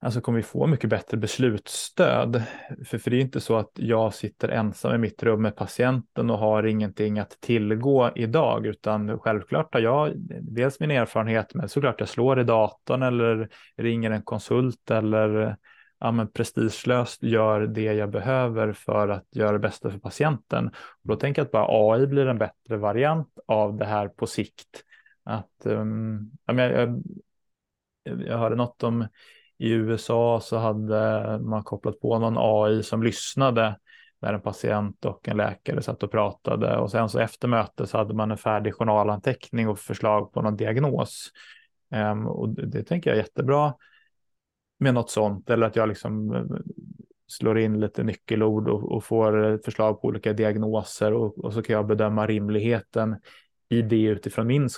[0.03, 2.43] Alltså kommer vi få mycket bättre beslutsstöd.
[2.85, 6.31] För, för det är inte så att jag sitter ensam i mitt rum med patienten
[6.31, 12.01] och har ingenting att tillgå idag, utan självklart har jag dels min erfarenhet, men såklart
[12.01, 15.57] jag slår i datorn eller ringer en konsult eller
[15.99, 20.67] ja, men prestigelöst gör det jag behöver för att göra det bästa för patienten.
[20.69, 24.27] Och då tänker jag att bara AI blir en bättre variant av det här på
[24.27, 24.85] sikt.
[25.25, 27.03] Att, um, jag, jag,
[28.03, 29.07] jag hörde något om
[29.61, 33.77] i USA så hade man kopplat på någon AI som lyssnade
[34.21, 37.99] när en patient och en läkare satt och pratade och sen så efter mötet så
[37.99, 41.31] hade man en färdig journalanteckning och förslag på någon diagnos.
[41.95, 43.75] Um, och det, tänker jag är jättebra
[44.79, 46.45] med något sånt eller att jag liksom eh,
[47.27, 51.63] slår in lite nyckelord och, och får eh, förslag på olika diagnoser och, och, så
[51.63, 53.17] kan jag bedöma rimligheten
[53.73, 54.69] i det utifrån min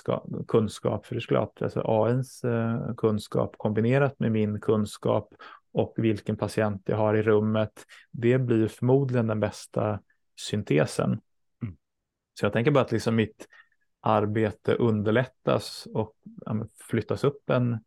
[0.47, 1.05] kunskap.
[1.05, 5.33] För det är klart, alltså AIns eh, kunskap kombinerat med min kunskap
[5.71, 9.99] och vilken patient jag har i rummet, det blir förmodligen den bästa
[10.35, 11.21] syntesen.
[11.63, 11.75] Mm.
[12.39, 13.47] Så jag tänker bara att liksom mitt
[13.99, 17.79] arbete underlättas och ja, flyttas upp en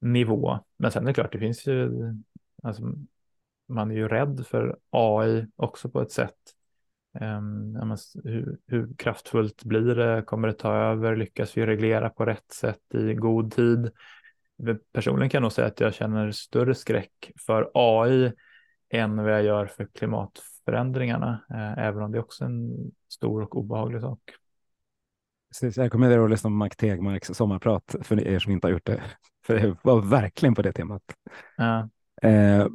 [0.00, 0.58] nivå.
[0.76, 1.90] Men sen är det klart, det finns ju,
[2.62, 2.82] alltså,
[3.68, 6.38] man är ju rädd för AI också på ett sätt.
[7.20, 10.22] Um, hur, hur, kraftfullt blir det?
[10.22, 11.16] Kommer det ta över?
[11.16, 13.90] Lyckas vi reglera på rätt sätt i god tid?
[14.92, 18.32] Personligen kan jag nog säga att jag känner större skräck för AI
[18.90, 23.56] än vad jag gör för klimatförändringarna, eh, även om det är också en stor och
[23.56, 24.20] obehaglig sak.
[25.48, 28.86] Precis, jag kommer att lyssna på Mark Tegmarks sommarprat för er som inte har gjort
[28.86, 29.02] det.
[29.46, 31.02] För det var verkligen på det temat.
[31.56, 31.88] Ja.
[32.22, 32.66] Eh,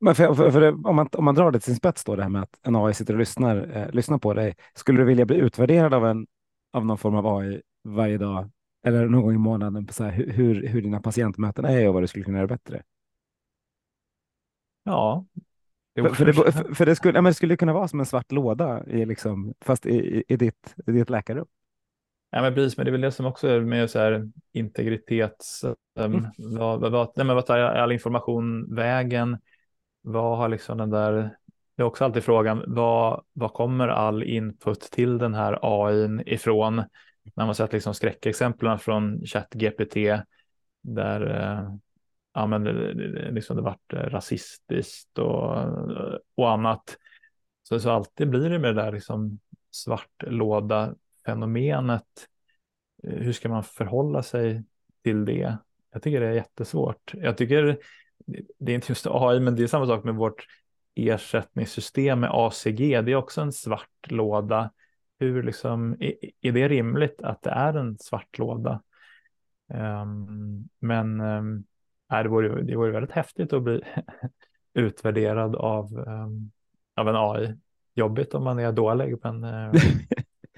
[0.00, 2.22] men för, för, för, om, man, om man drar det till sin spets då, det
[2.22, 4.56] här med att en AI sitter och lyssnar, eh, lyssnar på dig.
[4.74, 6.26] Skulle du vilja bli utvärderad av, en,
[6.72, 8.50] av någon form av AI varje dag
[8.84, 12.02] eller någon gång i månaden på så här, hur, hur dina patientmöten är och vad
[12.02, 12.82] du skulle kunna göra bättre?
[14.84, 15.26] Ja.
[15.94, 18.00] Det för, för, det, för, för det, skulle, ja, men det skulle kunna vara som
[18.00, 21.46] en svart låda, i liksom, fast i, i, i, ditt, i ditt läkarrum.
[22.30, 25.64] Ja, men precis, men det är väl det som också är med så här integritets...
[25.64, 25.74] Um,
[26.14, 26.24] mm.
[26.38, 29.38] vad, vad, nej, men vad tar all information vägen?
[30.02, 31.36] Vad har liksom den där,
[31.76, 36.82] det är också alltid frågan, vad, vad kommer all input till den här AI ifrån?
[37.34, 39.96] När man sett liksom skräckexemplen från ChatGPT
[40.82, 41.74] där eh,
[42.34, 45.56] ja, men det, det, liksom det varit eh, rasistiskt och,
[46.34, 46.96] och annat.
[47.62, 49.38] Så, så alltid blir det med det där liksom
[49.70, 50.94] svartlåda
[51.26, 52.28] fenomenet.
[53.02, 54.64] Hur ska man förhålla sig
[55.04, 55.58] till det?
[55.92, 57.14] Jag tycker det är jättesvårt.
[57.14, 57.78] Jag tycker
[58.58, 60.46] det är inte just AI, men det är samma sak med vårt
[60.94, 62.78] ersättningssystem med ACG.
[62.78, 64.70] Det är också en svart låda.
[65.20, 65.96] Hur liksom,
[66.40, 68.82] är, det rimligt att det är en svart låda?
[69.74, 71.64] Um, men um,
[72.08, 73.82] det, vore, det vore väldigt häftigt att bli
[74.74, 76.50] utvärderad av, um,
[76.96, 77.54] av en AI.
[77.94, 79.72] Jobbigt om man är dålig, men uh,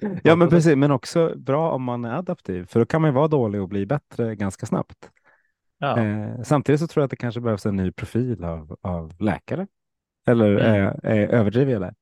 [0.22, 3.14] Ja, men precis, men också bra om man är adaptiv, för då kan man ju
[3.14, 5.10] vara dålig och bli bättre ganska snabbt.
[5.82, 5.98] Ja.
[5.98, 9.66] Eh, samtidigt så tror jag att det kanske behövs en ny profil av, av läkare.
[10.26, 10.96] Eller mm.
[11.02, 11.94] eh, eh, överdriver jag där?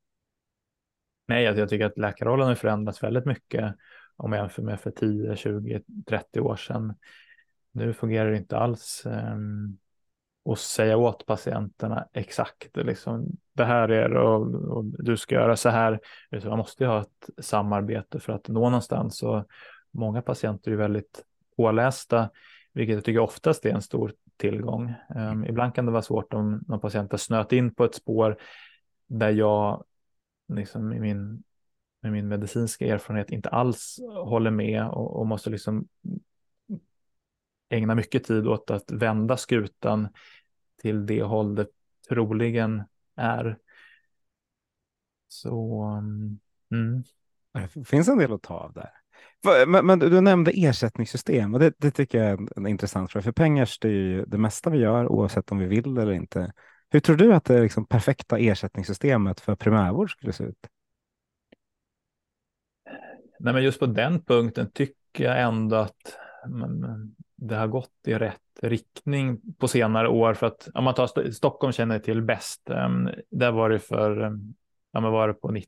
[1.28, 3.74] Nej, jag, jag tycker att läkarrollen har förändrats väldigt mycket
[4.16, 6.94] om jag jämför med för 10, 20, 30 år sedan.
[7.72, 9.78] Nu fungerar det inte alls um,
[10.50, 15.68] att säga åt patienterna exakt liksom, det här är och, och du ska göra så
[15.68, 16.00] här.
[16.44, 19.48] Man måste ju ha ett samarbete för att nå någonstans och
[19.90, 21.24] många patienter är väldigt
[21.56, 22.30] pålästa
[22.78, 24.94] vilket jag tycker oftast är en stor tillgång.
[25.14, 28.36] Um, ibland kan det vara svårt om någon patient har snöat in på ett spår
[29.06, 29.84] där jag
[30.48, 31.42] liksom i min,
[32.00, 35.88] med min medicinska erfarenhet inte alls håller med och, och måste liksom
[37.68, 40.08] ägna mycket tid åt att vända skutan
[40.82, 41.66] till det håll det
[42.08, 42.82] troligen
[43.16, 43.58] är.
[45.28, 45.82] Så
[46.70, 47.04] mm.
[47.74, 48.90] Det finns en del att ta av där.
[49.66, 53.22] Men, men, du nämnde ersättningssystem och det, det tycker jag är en intressant fråga.
[53.22, 56.52] För pengar styr ju det mesta vi gör oavsett om vi vill eller inte.
[56.90, 60.66] Hur tror du att det liksom perfekta ersättningssystemet för primärvård skulle se ut?
[63.40, 66.18] Nej, men just på den punkten tycker jag ändå att
[67.36, 70.34] det har gått i rätt riktning på senare år.
[70.34, 72.70] För att om man tar Stockholm känner till bäst.
[72.70, 74.54] Ehm, där var det för, ehm,
[74.92, 75.60] ja, men var det på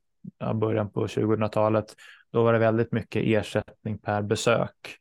[0.54, 1.96] början på 2000-talet,
[2.30, 4.96] då var det väldigt mycket ersättning per besök.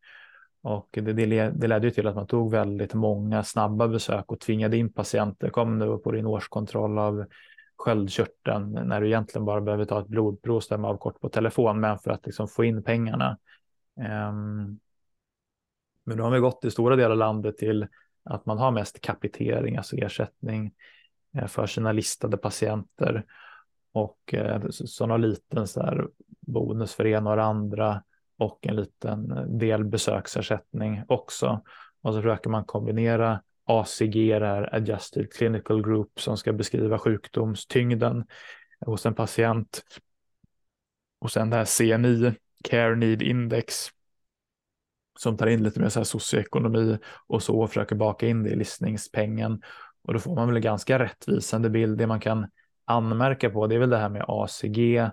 [0.62, 4.40] Och det, det, det ledde ju till att man tog väldigt många snabba besök och
[4.40, 5.50] tvingade in patienter.
[5.50, 7.26] Kom nu på din årskontroll av
[7.78, 11.80] sköldkörteln när du egentligen bara behöver ta ett blodprov, och stämma av kort på telefon,
[11.80, 13.38] men för att liksom få in pengarna.
[13.98, 14.80] Um,
[16.06, 17.88] men nu har vi gått i stora delar av landet till
[18.24, 20.72] att man har mest kapitering, alltså ersättning
[21.38, 23.26] eh, för sina listade patienter
[23.92, 26.08] och eh, sådana så någon liten så här
[26.40, 28.04] bonus för en och det andra
[28.38, 31.62] och en liten eh, del besöksersättning också.
[32.02, 38.26] Och så försöker man kombinera ACG, det här Adjusted Clinical Group som ska beskriva sjukdomstyngden
[38.86, 39.84] hos en patient.
[41.20, 43.90] Och sen det här CNI, Care Need Index,
[45.20, 46.98] som tar in lite mer så här socioekonomi
[47.28, 49.62] och så och försöker baka in det i listningspengen.
[50.02, 51.98] Och då får man väl en ganska rättvisande bild.
[51.98, 52.48] Det man kan
[52.90, 55.10] anmärka på det är väl det här med ACG,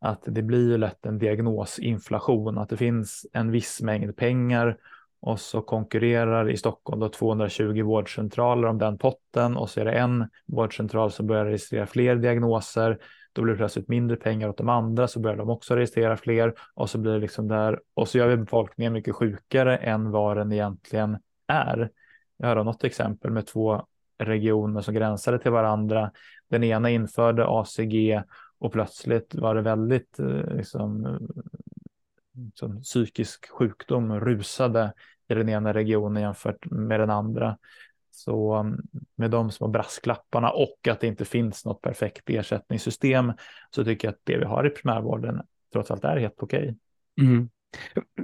[0.00, 4.76] att det blir ju lätt en diagnosinflation, att det finns en viss mängd pengar
[5.20, 9.92] och så konkurrerar i Stockholm då 220 vårdcentraler om den potten och så är det
[9.92, 12.98] en vårdcentral som börjar registrera fler diagnoser.
[13.32, 16.54] Då blir det plötsligt mindre pengar åt de andra så börjar de också registrera fler
[16.74, 20.36] och så blir det liksom där och så gör vi befolkningen mycket sjukare än vad
[20.36, 21.90] den egentligen är.
[22.36, 23.86] Jag har något exempel med två
[24.18, 26.10] regioner som gränsade till varandra.
[26.54, 28.22] Den ena införde ACG
[28.58, 31.18] och plötsligt var det väldigt eh, liksom,
[32.32, 34.92] liksom, psykisk sjukdom rusade
[35.28, 37.58] i den ena regionen jämfört med den andra.
[38.10, 38.80] Så mm,
[39.16, 43.32] med de små brasklapparna och att det inte finns något perfekt ersättningssystem
[43.70, 46.76] så tycker jag att det vi har i primärvården trots allt är helt okej.
[47.16, 47.28] Okay.
[47.28, 47.48] Mm.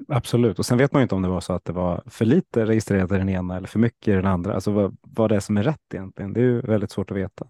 [0.08, 2.24] Absolut, och sen vet man ju inte om det var så att det var för
[2.24, 4.54] lite registrerat i den ena eller för mycket i den andra.
[4.54, 7.16] Alltså vad, vad det är som är rätt egentligen, det är ju väldigt svårt att
[7.16, 7.46] veta.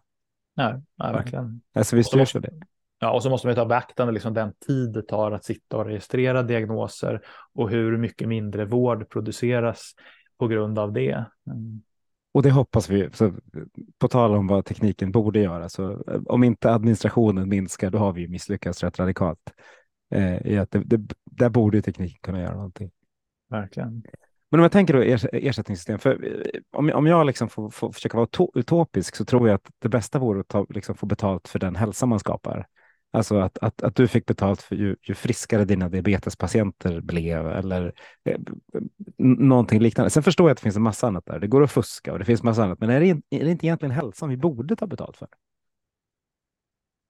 [0.56, 1.60] Nej, nej verkligen.
[1.74, 2.50] Alltså, vi styrs det.
[2.98, 5.86] Ja, och så måste man ta beaktande liksom den tid det tar att sitta och
[5.86, 7.20] registrera diagnoser
[7.54, 9.92] och hur mycket mindre vård produceras
[10.38, 11.24] på grund av det.
[11.46, 11.82] Mm.
[12.32, 13.10] Och det hoppas vi.
[13.12, 13.32] Så
[13.98, 18.12] på tal om vad tekniken borde göra, så eh, om inte administrationen minskar, då har
[18.12, 19.52] vi misslyckats rätt radikalt.
[20.10, 22.90] Eh, i att det, det, där borde tekniken kunna göra någonting.
[23.50, 24.02] Verkligen.
[24.50, 25.00] Men om jag tänker då
[25.32, 29.54] ersättningssystem, för eh, om, om jag liksom får, får försöka vara utopisk så tror jag
[29.54, 32.66] att det bästa vore att ta, liksom få betalt för den hälsa man skapar.
[33.12, 37.92] Alltså att, att, att du fick betalt för ju, ju friskare dina diabetespatienter blev eller
[38.24, 38.40] eh,
[39.18, 40.10] någonting liknande.
[40.10, 41.38] Sen förstår jag att det finns en massa annat där.
[41.38, 42.80] Det går att fuska och det finns massa annat.
[42.80, 45.28] Men är det, är det inte egentligen hälsan vi borde ta betalt för?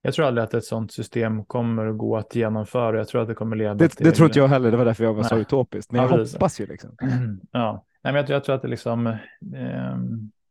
[0.01, 2.97] Jag tror aldrig att ett sådant system kommer gå att genomföra.
[2.97, 4.05] Jag tror att det kommer leda det, till...
[4.05, 4.71] Det tror inte jag heller.
[4.71, 5.91] Det var därför jag var så utopiskt.
[5.91, 6.95] Men jag ja, hoppas ju liksom.
[7.51, 9.07] Ja, Nej, men jag, tror, jag tror att det liksom...
[9.07, 9.97] Eh,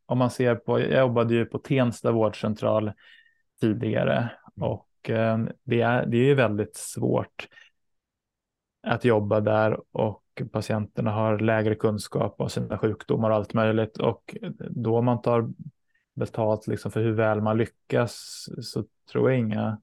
[0.06, 0.80] om man ser på...
[0.80, 2.92] Jag jobbade ju på Tensta vårdcentral
[3.60, 4.70] tidigare mm.
[4.70, 7.48] och eh, det är, det är väldigt svårt
[8.82, 13.96] att jobba där och patienterna har lägre kunskap om sina sjukdomar och allt möjligt.
[13.96, 14.36] Och
[14.70, 15.48] då man tar
[16.20, 19.80] betalt liksom för hur väl man lyckas så tror jag inga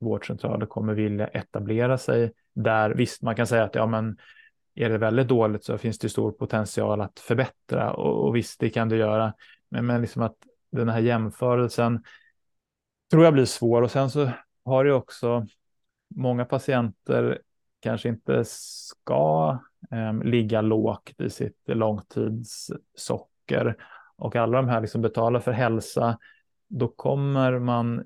[0.00, 2.90] vårdcentraler kommer vilja etablera sig där.
[2.90, 4.18] Visst, man kan säga att ja, men
[4.74, 8.70] är det väldigt dåligt så finns det stor potential att förbättra och, och visst, det
[8.70, 9.34] kan du göra.
[9.68, 10.36] Men, men liksom att
[10.70, 12.04] den här jämförelsen
[13.10, 14.30] tror jag blir svår och sen så
[14.64, 15.46] har ju också
[16.14, 17.42] många patienter
[17.80, 19.58] kanske inte ska
[19.90, 23.76] eh, ligga lågt i sitt långtidssocker
[24.16, 26.18] och alla de här liksom betalar för hälsa,
[26.68, 28.04] då kommer man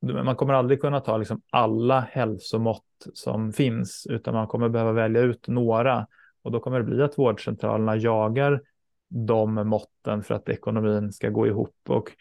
[0.00, 5.20] man kommer aldrig kunna ta liksom alla hälsomått som finns, utan man kommer behöva välja
[5.20, 6.06] ut några.
[6.42, 8.62] Och då kommer det bli att vårdcentralerna jagar
[9.08, 11.76] de måtten för att ekonomin ska gå ihop.
[11.88, 12.12] Och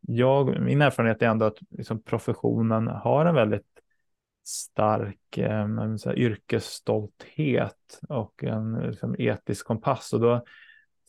[0.00, 3.66] jag, min erfarenhet är ändå att liksom professionen har en väldigt
[4.46, 5.68] stark eh,
[6.04, 10.12] här, yrkesstolthet och en liksom, etisk kompass.
[10.12, 10.44] Och då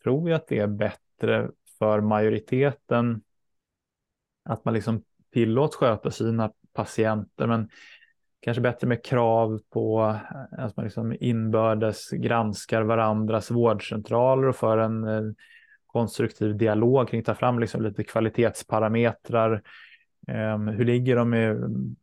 [0.03, 1.04] tror jag att det är bättre
[1.79, 3.21] för majoriteten
[4.43, 7.69] att man liksom tillåts sköta sina patienter, men
[8.39, 14.77] kanske bättre med krav på eh, att man liksom inbördes granskar varandras vårdcentraler och för
[14.77, 15.33] en eh,
[15.85, 19.61] konstruktiv dialog kring att ta fram liksom lite kvalitetsparametrar.
[20.27, 21.97] Ehm, hur ligger de med mm,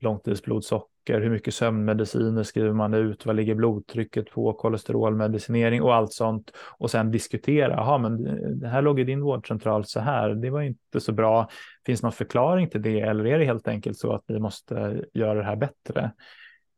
[0.00, 0.91] långtidsblodsocker?
[1.02, 3.26] Socker, Hur mycket sömnmediciner skriver man ut?
[3.26, 4.52] Vad ligger blodtrycket på?
[4.52, 6.52] Kolesterolmedicinering och allt sånt.
[6.78, 7.72] Och sen diskutera.
[7.72, 8.24] Jaha, men
[8.60, 10.34] det här låg i din vårdcentral så här.
[10.34, 11.48] Det var inte så bra.
[11.86, 13.00] Finns det någon förklaring till det?
[13.00, 16.12] Eller är det helt enkelt så att vi måste göra det här bättre?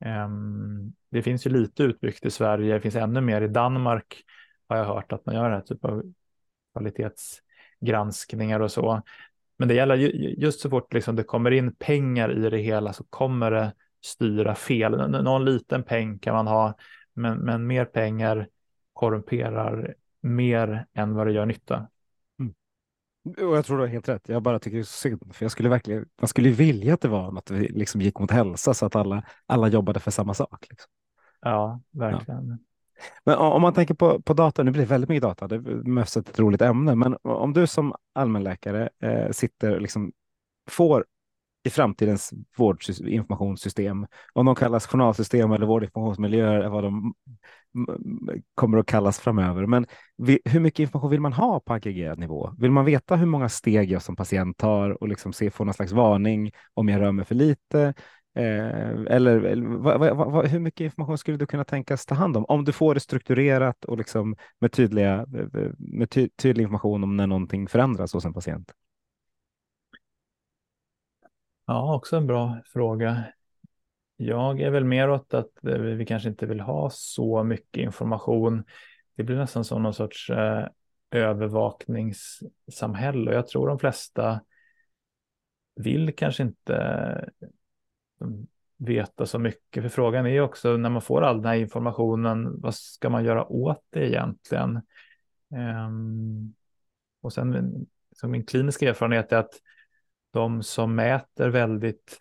[0.04, 2.74] Ehm, det finns ju lite utbyggt i Sverige.
[2.74, 4.24] Det finns ännu mer i Danmark
[4.68, 6.02] har jag hört att man gör den här typen av
[6.72, 9.02] kvalitetsgranskningar och så.
[9.58, 9.96] men det gäller
[10.38, 13.72] just så fort liksom det kommer in pengar i det hela så kommer det
[14.04, 15.10] styra fel.
[15.10, 16.74] Någon liten peng kan man ha,
[17.14, 18.48] men, men mer pengar
[18.92, 21.88] korrumperar mer än vad det gör nytta.
[22.40, 22.54] Mm.
[23.48, 24.28] Och jag tror du har helt rätt.
[24.28, 27.08] Jag bara tycker det är synd, för jag skulle verkligen, man skulle vilja att det
[27.08, 30.66] var något vi liksom gick mot hälsa så att alla, alla jobbade för samma sak.
[30.70, 30.90] Liksom.
[31.40, 32.48] Ja, verkligen.
[32.48, 32.56] Ja.
[33.24, 36.18] Men om man tänker på, på data, nu blir det väldigt mycket data, det är
[36.18, 40.12] ett roligt ämne, men om du som allmänläkare eh, sitter liksom
[40.70, 41.04] får
[41.64, 44.06] i framtidens vårdinformationssystem.
[44.32, 47.14] Om de kallas journalsystem eller vårdinformationsmiljöer är vad de
[48.54, 49.66] kommer att kallas framöver.
[49.66, 49.86] Men
[50.44, 52.54] hur mycket information vill man ha på aggregerad nivå?
[52.58, 55.74] Vill man veta hur många steg jag som patient tar och liksom se, få någon
[55.74, 57.94] slags varning om jag rör mig för lite?
[58.36, 62.44] Eh, eller, eller va, va, hur mycket information skulle du kunna tänkas ta hand om?
[62.44, 65.26] Om du får det strukturerat och liksom med, tydliga,
[65.78, 68.72] med ty, tydlig information om när någonting förändras hos en patient.
[71.66, 73.24] Ja, också en bra fråga.
[74.16, 78.64] Jag är väl mer åt att eh, vi kanske inte vill ha så mycket information.
[79.16, 80.66] Det blir nästan som någon sorts eh,
[81.10, 84.40] övervakningssamhälle och jag tror de flesta
[85.74, 86.74] vill kanske inte
[88.20, 88.28] eh,
[88.76, 89.82] veta så mycket.
[89.82, 93.52] För frågan är också när man får all den här informationen, vad ska man göra
[93.52, 94.80] åt det egentligen?
[95.54, 96.54] Ehm,
[97.20, 97.86] och sen
[98.16, 99.54] som min kliniska erfarenhet är att
[100.34, 102.18] de som mäter väldigt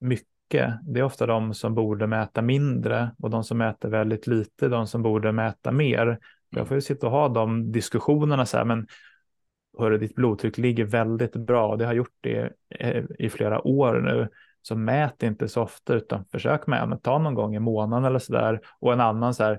[0.00, 4.68] mycket, det är ofta de som borde mäta mindre och de som mäter väldigt lite,
[4.68, 6.18] de som borde mäta mer.
[6.50, 8.86] Jag får ju sitta och ha de diskussionerna så här, men
[9.78, 12.52] hörru, ditt blodtryck ligger väldigt bra och det har gjort det
[13.18, 14.28] i flera år nu.
[14.62, 18.32] Så mät inte så ofta utan försök med, ta någon gång i månaden eller så
[18.32, 18.60] där.
[18.78, 19.58] Och en annan så här,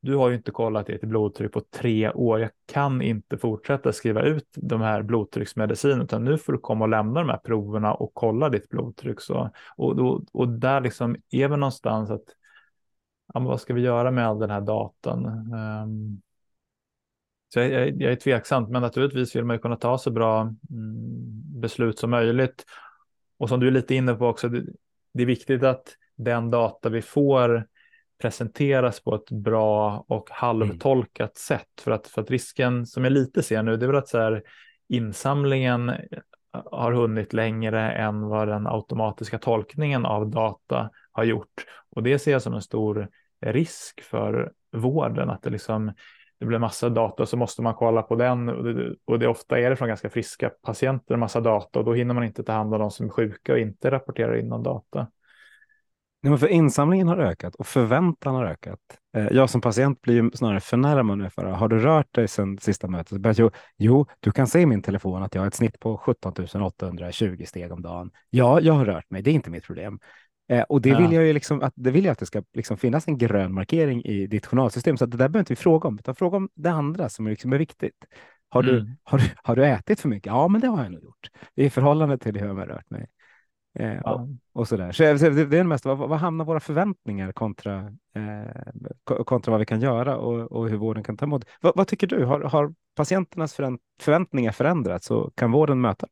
[0.00, 2.40] du har ju inte kollat ditt blodtryck på tre år.
[2.40, 6.88] Jag kan inte fortsätta skriva ut de här blodtrycksmedicinerna, utan nu får du komma och
[6.88, 9.20] lämna de här proverna och kolla ditt blodtryck.
[9.20, 12.24] Så, och, och, och där liksom är vi någonstans att,
[13.34, 15.26] ja, vad ska vi göra med all den här datan?
[15.54, 16.22] Um,
[17.52, 20.40] så jag, jag, jag, är tveksam, men naturligtvis vill man ju kunna ta så bra
[20.40, 22.64] mm, beslut som möjligt.
[23.38, 24.64] Och som du är lite inne på också, det,
[25.14, 27.66] det är viktigt att den data vi får
[28.20, 31.34] presenteras på ett bra och halvtolkat mm.
[31.34, 31.80] sätt.
[31.80, 34.18] För att, för att risken som jag lite ser nu, det är väl att så
[34.18, 34.42] här,
[34.88, 35.92] insamlingen
[36.52, 41.66] har hunnit längre än vad den automatiska tolkningen av data har gjort.
[41.90, 43.08] Och det ser jag som en stor
[43.46, 45.92] risk för vården, att det liksom
[46.40, 49.58] det blir massa data så måste man kolla på den och det, och det ofta
[49.58, 52.74] är det från ganska friska patienter massa data och då hinner man inte ta hand
[52.74, 55.06] om de som är sjuka och inte rapporterar in någon data.
[56.22, 58.78] Nej, men för insamlingen har ökat och förväntan har ökat.
[59.16, 62.58] Eh, jag som patient blir ju snarare förnärmad nu för har du rört dig sedan
[62.58, 63.38] sista mötet?
[63.38, 66.32] Jo, jo, du kan se i min telefon att jag har ett snitt på 17
[66.62, 68.10] 820 steg om dagen.
[68.30, 69.22] Ja, jag har rört mig.
[69.22, 69.98] Det är inte mitt problem.
[70.50, 72.76] Eh, och det vill jag ju liksom att det vill jag att det ska liksom
[72.76, 74.96] finnas en grön markering i ditt journalsystem.
[74.96, 77.30] Så det där behöver inte vi fråga om, utan fråga om det andra som är,
[77.30, 78.04] liksom är viktigt.
[78.48, 78.74] Har, mm.
[78.74, 80.26] du, har, har du ätit för mycket?
[80.26, 81.28] Ja, men det har jag nog gjort.
[81.54, 83.06] I förhållande till hur jag har rört mig.
[83.74, 84.14] Eh, ja.
[84.14, 84.28] och,
[84.60, 84.92] och så där.
[84.92, 89.66] Så det, det är mest, vad, vad hamnar våra förväntningar kontra, eh, kontra vad vi
[89.66, 91.44] kan göra och, och hur vården kan ta emot?
[91.60, 92.24] Vad, vad tycker du?
[92.24, 93.54] Har, har patienternas
[94.00, 96.06] förväntningar förändrats och kan vården möta?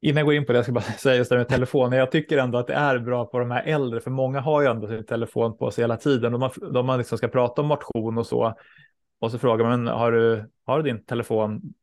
[0.00, 1.98] Innan jag går in på det, jag ska bara säga just det med telefonen.
[1.98, 4.68] Jag tycker ändå att det är bra på de här äldre, för många har ju
[4.68, 6.32] ändå sin telefon på sig hela tiden.
[6.32, 8.54] De, har, de har liksom ska prata om motion och så.
[9.18, 11.74] Och så frågar man, har du, har du din telefon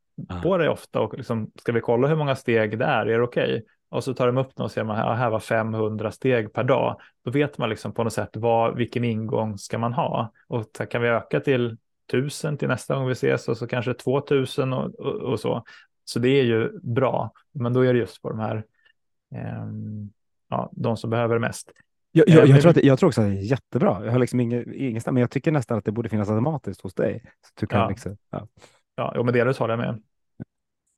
[0.44, 3.24] på dig ofta och liksom, ska vi kolla hur många steg det är, är det
[3.24, 3.44] okej?
[3.44, 3.62] Okay?
[3.90, 6.64] Och så tar de upp den och ser man här, här var 500 steg per
[6.64, 7.00] dag.
[7.26, 10.32] Då vet man liksom på något sätt vad, vilken ingång ska man ha?
[10.48, 11.78] Och kan vi öka till
[12.14, 15.64] 1000 till nästa gång vi ses och så kanske 2000 och, och, och så.
[16.06, 18.56] Så det är ju bra, men då är det just på de här,
[19.36, 19.68] eh,
[20.50, 21.72] ja, de som behöver det mest.
[22.12, 24.06] Jag, jag, jag, tror att, jag tror också att det är jättebra.
[24.06, 26.94] Jag har liksom ingen, ingenstans, men jag tycker nästan att det borde finnas automatiskt hos
[26.94, 27.24] dig.
[27.42, 27.90] Så du kan ja.
[27.90, 28.48] Liksom, ja.
[28.96, 30.02] Ja, men delvis håller jag med.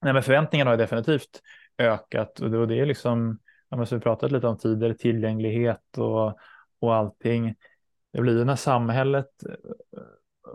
[0.02, 1.42] Nej, men förväntningarna har definitivt
[1.78, 3.40] ökat och det, och det är liksom,
[3.70, 6.38] ja, som vi pratat lite om tidigare, tillgänglighet och,
[6.80, 7.56] och allting.
[8.12, 10.02] Det blir ju när samhället eh,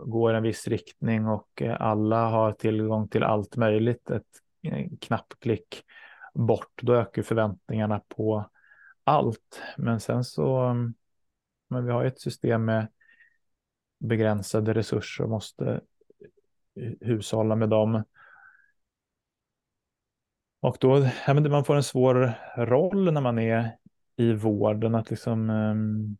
[0.05, 4.23] går i en viss riktning och eh, alla har tillgång till allt möjligt, ett
[4.63, 5.83] eh, knappklick
[6.33, 8.49] bort, då ökar förväntningarna på
[9.03, 9.61] allt.
[9.77, 10.93] Men sen så, mm,
[11.69, 12.87] men vi har ett system med
[13.99, 15.81] begränsade resurser och måste
[16.75, 18.03] Eh, hushålla med dem.
[20.59, 23.77] Och då, ja, men man får en svår roll när man är
[24.15, 26.17] i vården, att liksom um,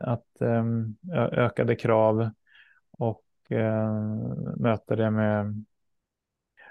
[0.00, 2.30] att ehm, um, ökade krav
[2.90, 5.64] och uh, möta det med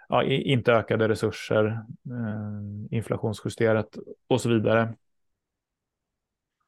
[0.10, 1.66] ja, inte ökade resurser,
[2.12, 4.94] uh, inflationsjusterat och så vidare.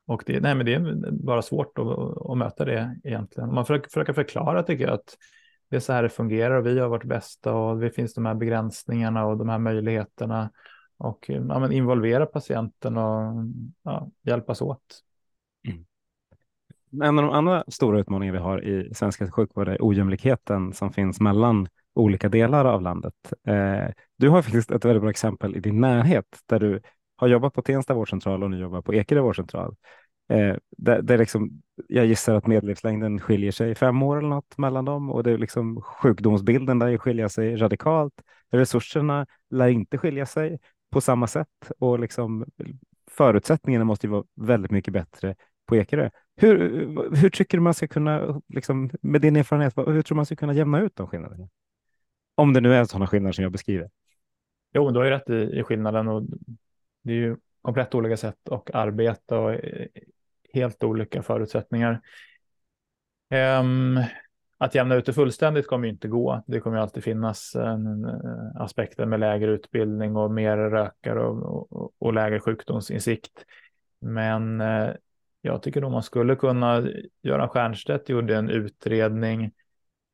[0.07, 3.53] Och det, nej, men det är bara svårt att, att möta det egentligen.
[3.53, 5.17] Man försöker, försöker förklara tycker jag att
[5.69, 8.25] det är så här det fungerar och vi gör vårt bästa och det finns de
[8.25, 10.51] här begränsningarna och de här möjligheterna
[10.97, 13.33] och ja, men involvera patienten och
[13.83, 15.03] ja, hjälpas åt.
[15.67, 15.85] Mm.
[17.03, 21.19] En av de andra stora utmaningar vi har i svensk sjukvård är ojämlikheten som finns
[21.19, 23.33] mellan olika delar av landet.
[23.47, 23.87] Eh,
[24.17, 26.81] du har faktiskt ett väldigt bra exempel i din närhet där du
[27.17, 29.75] har jobbat på Tensta vårdcentral och nu jobbar på Ekerö vårdcentral.
[30.29, 34.57] Eh, det, det är liksom, jag gissar att medellivslängden skiljer sig fem år eller något
[34.57, 38.13] mellan dem och det är liksom sjukdomsbilden där skiljer sig radikalt.
[38.51, 40.59] Resurserna lär inte skilja sig
[40.91, 42.45] på samma sätt och liksom
[43.11, 46.09] förutsättningarna måste ju vara väldigt mycket bättre på Ekerö.
[46.35, 46.59] Hur,
[47.15, 50.53] hur tycker du man ska kunna, liksom, med din erfarenhet, hur tror man ska kunna
[50.53, 51.49] jämna ut de skillnaderna?
[52.35, 53.89] Om det nu är sådana skillnader som jag beskriver.
[54.73, 56.23] Jo, du har ju rätt i, i skillnaden och
[57.07, 59.87] det är ju komplett olika sätt att arbeta och eh,
[60.53, 62.01] helt olika förutsättningar.
[63.59, 63.99] Um,
[64.57, 66.43] att jämna ut det fullständigt kommer ju inte gå.
[66.47, 71.91] Det kommer alltid finnas en, eh, aspekter med lägre utbildning och mer rökare och, och,
[71.99, 73.45] och lägre sjukdomsinsikt.
[74.01, 74.89] Men eh,
[75.41, 76.87] jag tycker nog man skulle kunna,
[77.21, 79.51] Göran Stiernstedt gjorde en utredning.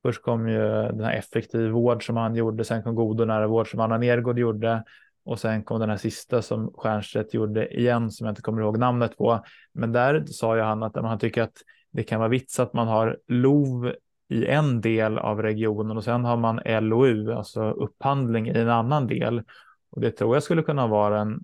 [0.01, 3.47] Först kom ju den här effektiv vård som han gjorde, sen kom god och nära
[3.47, 4.83] vård som Anna Nergård gjorde.
[5.25, 8.77] Och sen kom den här sista som Stiernstedt gjorde igen, som jag inte kommer ihåg
[8.77, 9.43] namnet på.
[9.73, 11.57] Men där sa ju han att han tycker att
[11.91, 13.93] det kan vara vits att man har LOV
[14.29, 19.07] i en del av regionen och sen har man LOU, alltså upphandling i en annan
[19.07, 19.43] del.
[19.91, 21.43] Och det tror jag skulle kunna vara en,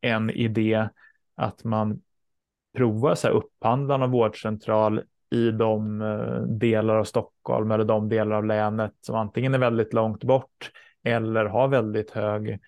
[0.00, 0.88] en idé
[1.34, 2.00] att man
[2.76, 8.36] provar så här upphandlan av vårdcentral i de eh, delar av Stockholm eller de delar
[8.36, 10.70] av länet som antingen är väldigt långt bort
[11.02, 12.58] eller har väldigt hög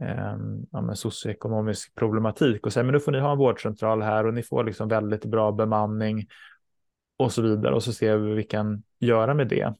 [0.00, 0.36] eh,
[0.70, 4.42] ja, socioekonomisk problematik och säga men nu får ni ha en vårdcentral här och ni
[4.42, 6.26] får liksom väldigt bra bemanning
[7.16, 9.74] och så vidare och så ser vi vad vi kan göra med det.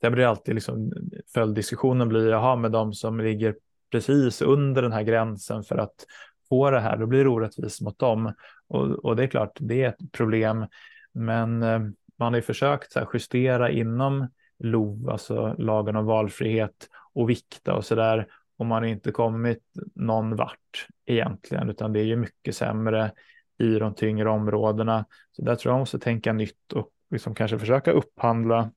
[0.00, 0.92] Där blir det alltid liksom
[1.34, 3.56] följddiskussionen blir jaha med de som ligger
[3.90, 6.06] precis under den här gränsen för att
[6.48, 8.34] få det här, då blir det orättvist mot dem.
[8.68, 10.66] Och, och det är klart, det är ett problem.
[11.12, 11.80] Men eh,
[12.18, 17.84] man har ju försökt så justera inom LOV, alltså lagen om valfrihet och vikta och
[17.84, 18.26] så där.
[18.60, 19.62] Och man har inte kommit
[19.94, 23.12] någon vart egentligen, utan det är ju mycket sämre
[23.58, 25.04] i de tyngre områdena.
[25.32, 28.72] Så där tror jag man måste tänka nytt och liksom kanske försöka upphandla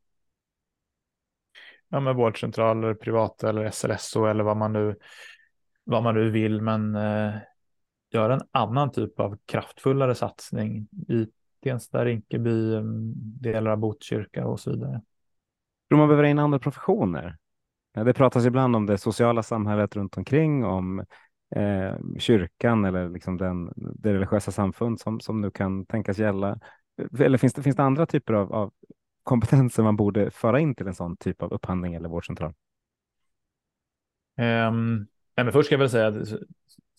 [1.90, 4.96] ja, med vårdcentraler, privata eller SLSO eller vad man nu,
[5.84, 6.62] vad man nu vill.
[6.62, 7.34] Men eh,
[8.12, 11.28] göra en annan typ av kraftfullare satsning i
[11.64, 15.02] Tensta, Rinkeby, mm, delar av Botkyrka och så vidare.
[15.90, 17.38] Tror man behöver in andra professioner?
[17.94, 21.00] Det pratas ibland om det sociala samhället runt omkring, om
[21.56, 26.60] eh, kyrkan eller liksom den, det religiösa samfund som, som nu kan tänkas gälla.
[27.20, 28.72] Eller finns det, finns det andra typer av, av
[29.24, 32.54] kompetenser man borde föra in till en sån typ av upphandling eller vårdcentral?
[34.38, 36.28] Um, men först ska jag väl säga att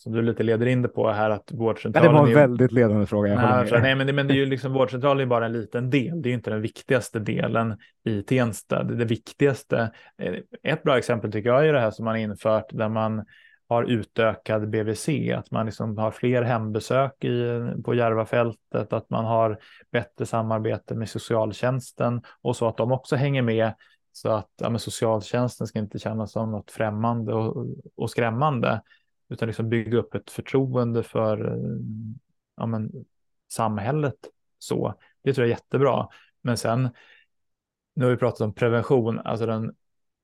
[0.05, 2.15] som du lite leder in det på här att vårdcentralen.
[2.15, 3.35] Ja, det var en väldigt ledande fråga.
[3.35, 6.23] Nej, nej, men, det, men det är ju liksom vårdcentralen är bara en liten del.
[6.23, 8.83] Det är inte den viktigaste delen i Tensta.
[8.83, 9.91] Det, det viktigaste.
[10.19, 13.25] Eh, ett bra exempel tycker jag är det här som man infört där man
[13.69, 19.59] har utökad BVC, att man liksom har fler hembesök i, på Järvafältet, att man har
[19.93, 23.73] bättre samarbete med socialtjänsten och så att de också hänger med
[24.13, 28.83] så att ja, socialtjänsten ska inte kännas som något främmande och, och skrämmande
[29.35, 31.79] utan liksom bygga upp ett förtroende för eh,
[32.57, 32.91] ja, men,
[33.53, 34.17] samhället.
[34.59, 36.09] Så det tror jag är jättebra.
[36.43, 36.89] Men sen,
[37.97, 39.75] nu har vi pratat om prevention, alltså den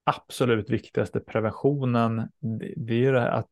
[0.04, 2.28] absolut viktigaste preventionen,
[2.76, 3.48] det, är ju att,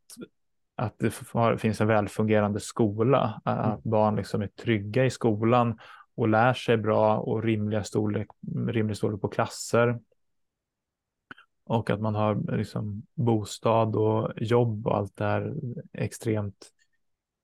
[0.77, 1.11] att det
[1.59, 3.59] finns en välfungerande skola, mm.
[3.59, 5.79] att barn liksom är trygga i skolan
[6.15, 8.29] och lär sig bra och rimliga storlek,
[8.69, 9.99] rimlig storlek på klasser
[11.69, 15.55] och att man har liksom bostad och jobb och allt det här
[15.93, 16.71] extremt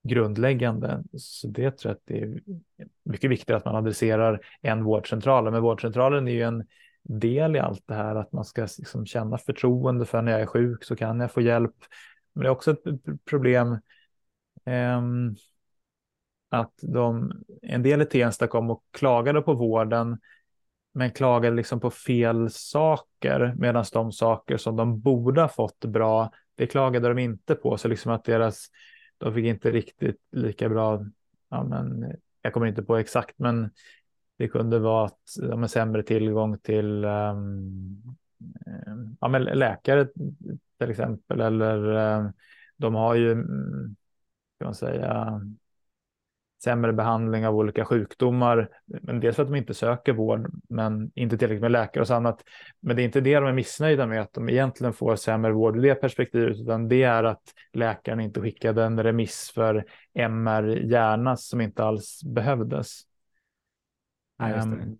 [0.03, 1.03] grundläggande.
[1.17, 2.39] Så det tror jag att det är
[3.03, 5.53] mycket viktigare att man adresserar än vårdcentralen.
[5.53, 6.67] Men vårdcentralen är ju en
[7.03, 10.45] del i allt det här, att man ska liksom känna förtroende för när jag är
[10.45, 11.75] sjuk så kan jag få hjälp.
[12.33, 13.79] Men det är också ett problem
[14.65, 15.01] eh,
[16.49, 20.17] att de, en del i Tensta kom och klagade på vården
[20.95, 26.31] men klagade liksom på fel saker medan de saker som de borde ha fått bra,
[26.55, 27.77] det klagade de inte på.
[27.77, 28.67] Så liksom att deras,
[29.17, 31.05] de fick inte riktigt lika bra,
[31.49, 33.69] ja men jag kommer inte på exakt, men
[34.37, 38.03] det kunde vara att de har sämre tillgång till um,
[39.21, 40.07] ja, men läkare
[40.79, 41.87] till exempel, eller
[42.17, 42.33] um,
[42.77, 43.95] de har ju, mm,
[44.59, 45.41] kan man säga,
[46.65, 48.69] sämre behandling av olika sjukdomar.
[48.85, 52.13] Men dels för att de inte söker vård, men inte tillräckligt med läkare och så
[52.13, 52.43] annat.
[52.79, 55.77] Men det är inte det de är missnöjda med, att de egentligen får sämre vård
[55.77, 57.41] i det perspektivet, utan det är att
[57.73, 63.01] läkaren inte skickade en remiss för MR hjärna som inte alls behövdes.
[64.37, 64.63] Ja.
[64.63, 64.97] Um,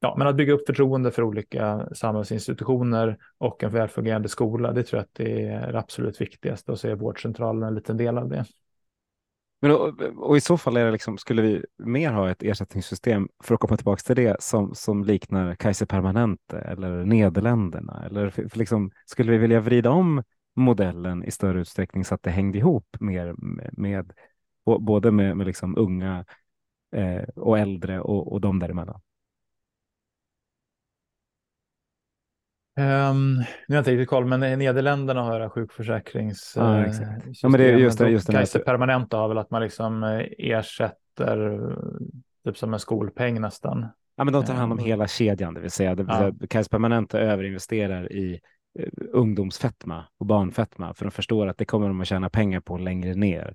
[0.00, 4.98] ja, men att bygga upp förtroende för olika samhällsinstitutioner och en välfungerande skola, det tror
[4.98, 8.28] jag att det är det absolut viktigaste och så är vårdcentralen en liten del av
[8.28, 8.44] det.
[9.60, 13.28] Men och, och, i så fall är det liksom, skulle vi mer ha ett ersättningssystem
[13.44, 18.02] för att komma tillbaka till det som, som liknar Kaiser Permanente eller Nederländerna?
[18.06, 20.22] Eller för, för liksom, skulle vi vilja vrida om
[20.56, 24.12] modellen i större utsträckning så att det hängde ihop mer med, med
[24.80, 26.24] både med, med liksom unga
[26.96, 29.00] eh, och äldre och, och de däremellan?
[32.80, 36.52] Um, nu har jag inte riktigt koll, men Nederländerna har sjukförsäkrings...
[36.56, 37.26] Ja, exakt.
[37.42, 38.10] Ja, men det är just det.
[38.10, 41.60] Just det Kaiser permanenta har väl att man liksom eh, ersätter
[42.44, 43.86] typ som en skolpeng nästan.
[44.16, 44.84] Ja, men de tar hand om ehm.
[44.84, 46.46] hela kedjan, det vill säga, det vill säga ja.
[46.50, 48.40] Kaiser permanenta överinvesterar i
[49.12, 53.14] ungdomsfetma och barnfetma för de förstår att det kommer de att tjäna pengar på längre
[53.14, 53.54] ner.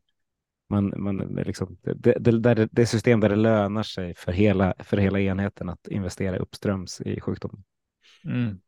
[0.70, 4.98] Man, man, liksom, det, det, det, det system där det lönar sig för hela, för
[4.98, 7.64] hela enheten att investera uppströms i sjukdomen.
[8.26, 8.60] Mm.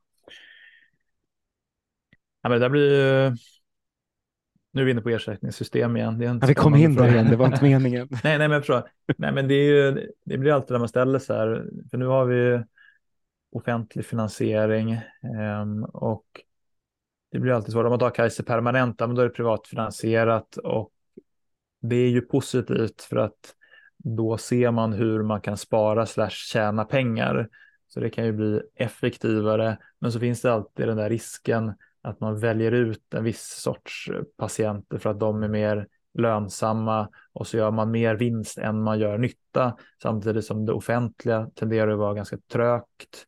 [2.48, 3.36] Ja, men det blir ju...
[4.72, 6.22] Nu är vi inne på ersättningssystem igen.
[6.22, 8.08] Ja, vi kom in där igen, det var inte meningen.
[8.12, 8.90] nej, nej, men jag förstår.
[9.18, 12.06] Nej, men det, är ju, det blir alltid när man ställer sig här, för nu
[12.06, 12.64] har vi
[13.52, 15.00] offentlig finansiering
[15.62, 16.26] um, och
[17.32, 17.86] det blir alltid svårt.
[17.86, 20.92] Om man tar Kaiser permanenta, men då är det privatfinansierat och
[21.82, 23.56] det är ju positivt för att
[23.98, 27.50] då ser man hur man kan spara slash tjäna pengar.
[27.88, 31.74] Så det kan ju bli effektivare, men så finns det alltid den där risken
[32.08, 37.10] att man väljer ut en viss sorts eh, patienter för att de är mer lönsamma
[37.34, 41.92] och så gör man mer vinst än man gör nytta samtidigt som det offentliga tenderar
[41.92, 43.28] att vara ganska trögt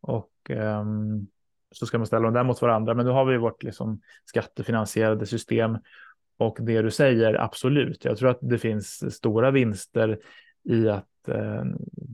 [0.00, 1.26] och um,
[1.72, 2.94] så ska man ställa dem där mot varandra.
[2.94, 5.78] Men nu har vi vårt liksom, skattefinansierade system
[6.38, 8.04] och det du säger absolut.
[8.04, 10.18] Jag tror att det finns stora vinster
[10.64, 11.64] i att eh,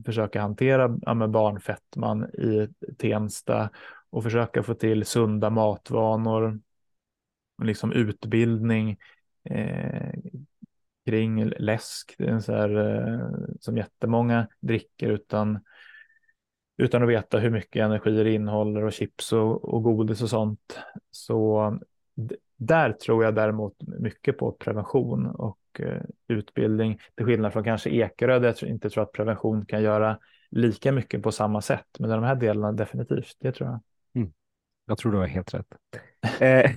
[0.05, 3.69] försöka hantera ja, barnfettman i Tensta
[4.09, 6.59] och försöka få till sunda matvanor
[7.57, 8.97] och liksom utbildning
[9.43, 10.13] eh,
[11.05, 12.15] kring läsk.
[12.17, 13.29] Det är en så här, eh,
[13.59, 15.59] som jättemånga dricker utan,
[16.77, 20.79] utan att veta hur mycket energi det innehåller och chips och, och godis och sånt.
[21.11, 21.79] Så
[22.57, 28.39] där tror jag däremot mycket på prevention och eh, utbildning till skillnad från kanske Ekerö
[28.39, 30.19] där jag inte tror att prevention kan göra
[30.51, 31.87] lika mycket på samma sätt.
[31.99, 33.79] Men de här delarna definitivt, det tror jag.
[34.87, 35.67] Jag tror du har helt rätt.
[36.39, 36.71] Eh,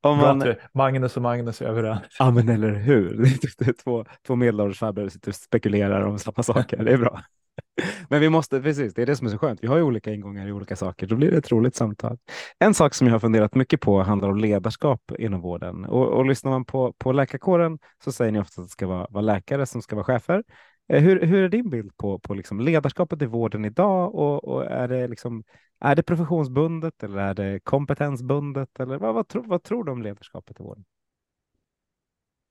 [0.00, 0.54] om man...
[0.74, 2.02] Magnus och Magnus är överens.
[2.18, 3.20] Ja, men eller hur?
[3.22, 6.84] Är två, två medelålders farbröder sitter och spekulerar om samma saker.
[6.84, 7.22] Det är bra.
[8.08, 9.62] Men vi måste, precis, det är det som är så skönt.
[9.62, 11.06] Vi har ju olika ingångar i olika saker.
[11.06, 12.18] Då blir det ett roligt samtal.
[12.58, 15.84] En sak som jag har funderat mycket på handlar om ledarskap inom vården.
[15.84, 19.06] Och, och lyssnar man på, på läkarkåren så säger ni ofta att det ska vara,
[19.10, 20.42] vara läkare som ska vara chefer.
[20.88, 24.14] Eh, hur, hur är din bild på, på liksom ledarskapet i vården idag?
[24.14, 25.44] Och, och är det liksom
[25.84, 28.80] är det professionsbundet eller är det kompetensbundet?
[28.80, 30.84] Eller vad, vad, tro, vad tror du om ledarskapet i vården?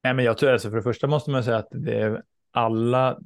[0.04, 3.20] Nej, men jag tror alltså för det första måste man säga att det är alla.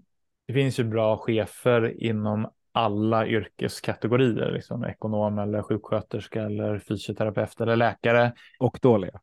[0.47, 7.75] Det finns ju bra chefer inom alla yrkeskategorier, liksom ekonom eller sjuksköterska eller fysioterapeut eller
[7.75, 8.33] läkare.
[8.59, 9.19] Och dåliga.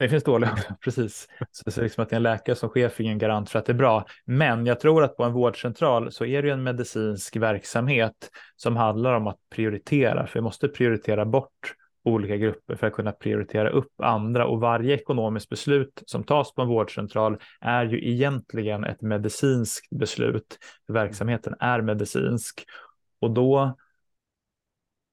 [0.00, 1.28] Det finns dåliga, precis.
[1.50, 3.72] Så det är liksom att en läkare som chef är ingen garant för att det
[3.72, 4.04] är bra.
[4.24, 8.76] Men jag tror att på en vårdcentral så är det ju en medicinsk verksamhet som
[8.76, 11.74] handlar om att prioritera, för vi måste prioritera bort
[12.04, 16.62] olika grupper för att kunna prioritera upp andra och varje ekonomiskt beslut som tas på
[16.62, 20.58] en vårdcentral är ju egentligen ett medicinskt beslut.
[20.86, 22.64] För verksamheten är medicinsk
[23.20, 23.76] och då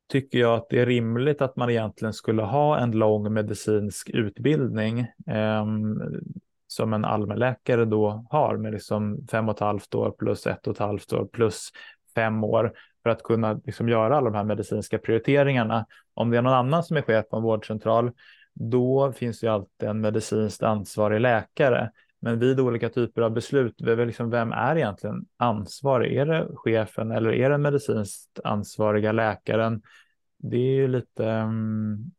[0.08, 5.00] tycker jag att det är rimligt att man egentligen skulle ha en lång medicinsk utbildning
[5.28, 5.66] eh,
[6.68, 10.74] som en allmänläkare då har med liksom fem och ett halvt år plus ett och
[10.74, 11.70] ett halvt år plus
[12.16, 15.86] fem år för att kunna liksom göra alla de här medicinska prioriteringarna.
[16.14, 18.12] Om det är någon annan som är chef på en vårdcentral,
[18.54, 21.92] då finns det alltid en medicinskt ansvarig läkare.
[22.20, 26.18] Men vid olika typer av beslut, liksom, vem är egentligen ansvarig?
[26.18, 29.82] Är det chefen eller är det den medicinskt ansvariga läkaren?
[30.38, 32.12] Det är ju lite, mm,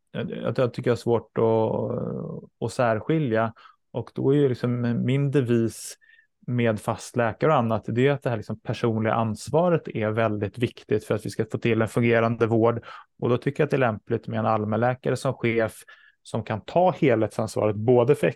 [0.56, 3.52] jag, tycker jag är svårt att, att särskilja
[3.90, 5.98] och då är ju liksom min devis
[6.46, 10.58] med fast läkare och annat, det är att det här liksom personliga ansvaret är väldigt
[10.58, 12.84] viktigt för att vi ska få till en fungerande vård.
[13.18, 15.74] Och då tycker jag att det är lämpligt med en allmänläkare som chef
[16.22, 18.26] som kan ta helhetsansvaret både för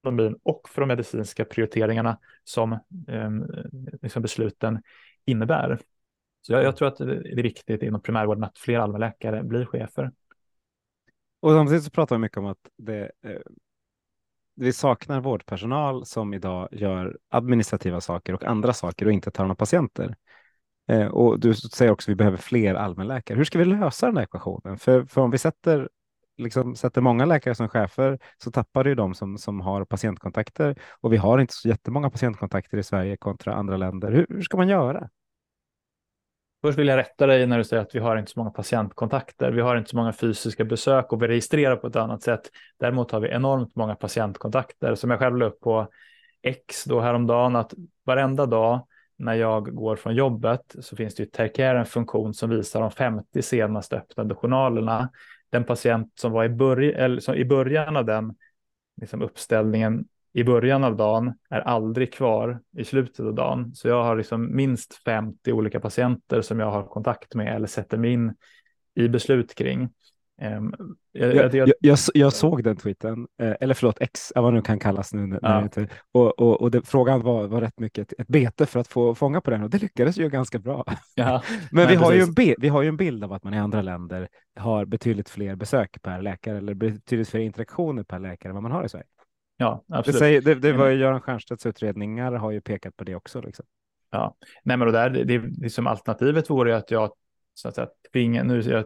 [0.00, 3.30] ekonomin och för de medicinska prioriteringarna som eh,
[4.02, 4.82] liksom besluten
[5.24, 5.78] innebär.
[6.42, 10.12] Så jag, jag, tror att det är viktigt inom primärvården att fler allmänläkare blir chefer.
[11.40, 13.40] Och samtidigt så pratar vi mycket om att det, eh,
[14.54, 19.50] vi saknar vårdpersonal som idag gör administrativa saker och andra saker och inte tar hand
[19.50, 20.16] om patienter.
[20.88, 23.36] Eh, och du säger också att vi behöver fler allmänläkare.
[23.36, 24.78] Hur ska vi lösa den här ekvationen?
[24.78, 25.88] För, för om vi sätter,
[26.40, 31.12] liksom, sätter många läkare som chefer så tappar du de som, som har patientkontakter och
[31.12, 34.12] vi har inte så jättemånga patientkontakter i Sverige kontra andra länder.
[34.12, 35.08] Hur, hur ska man göra?
[36.62, 39.52] Först vill jag rätta dig när du säger att vi har inte så många patientkontakter.
[39.52, 42.50] Vi har inte så många fysiska besök och vi registrerar på ett annat sätt.
[42.78, 45.88] Däremot har vi enormt många patientkontakter som jag själv la upp på
[46.42, 47.74] X då häromdagen att
[48.04, 48.86] varenda dag
[49.16, 52.90] när jag går från jobbet så finns det ju Tercare en funktion som visar de
[52.90, 55.10] 50 senaste öppnade journalerna.
[55.50, 58.34] Den patient som var i, börj eller som i början av den
[59.00, 63.74] liksom uppställningen i början av dagen är aldrig kvar i slutet av dagen.
[63.74, 67.98] Så jag har liksom minst 50 olika patienter som jag har kontakt med eller sätter
[67.98, 68.34] mig in
[68.94, 69.88] i beslut kring.
[70.42, 70.74] Um,
[71.12, 74.78] jag, jag, jag, jag, jag, såg den tweeten, eh, eller förlåt X, vad nu kan
[74.78, 75.38] kallas nu.
[75.42, 75.68] Ja.
[76.12, 79.14] och och, och det, frågan var, var rätt mycket ett, ett, bete för att få
[79.14, 80.84] fånga på den och det lyckades ju ganska bra.
[81.14, 83.54] Ja, Men vi, har ju en bild, vi har ju en bild av att man
[83.54, 88.50] i andra länder har betydligt fler besök per läkare eller betydligt fler interaktioner per läkare
[88.50, 89.06] än vad man har i Sverige.
[89.56, 90.14] Ja, absolut.
[90.14, 93.40] Det, säger, det, det var ju Göran Stiernstedts utredningar har ju pekat på det också.
[93.40, 93.66] Liksom.
[94.10, 97.12] Ja, nej men och där, det, det, som alternativet vore att jag
[97.54, 98.84] så att säga, tvinga, nu jag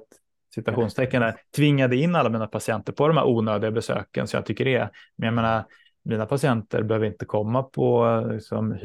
[0.55, 4.65] citationstecken där, tvingade in alla mina patienter på de här onödiga besöken så jag tycker
[4.65, 4.91] det är.
[5.17, 5.65] Men jag menar,
[6.05, 8.79] mina patienter behöver inte komma på liksom,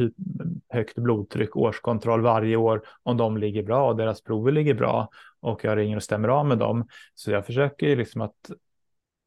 [0.69, 5.09] högt blodtryck, årskontroll varje år om de ligger bra och deras prover ligger bra
[5.41, 6.87] och jag ringer och stämmer av med dem.
[7.15, 8.35] Så jag försöker liksom att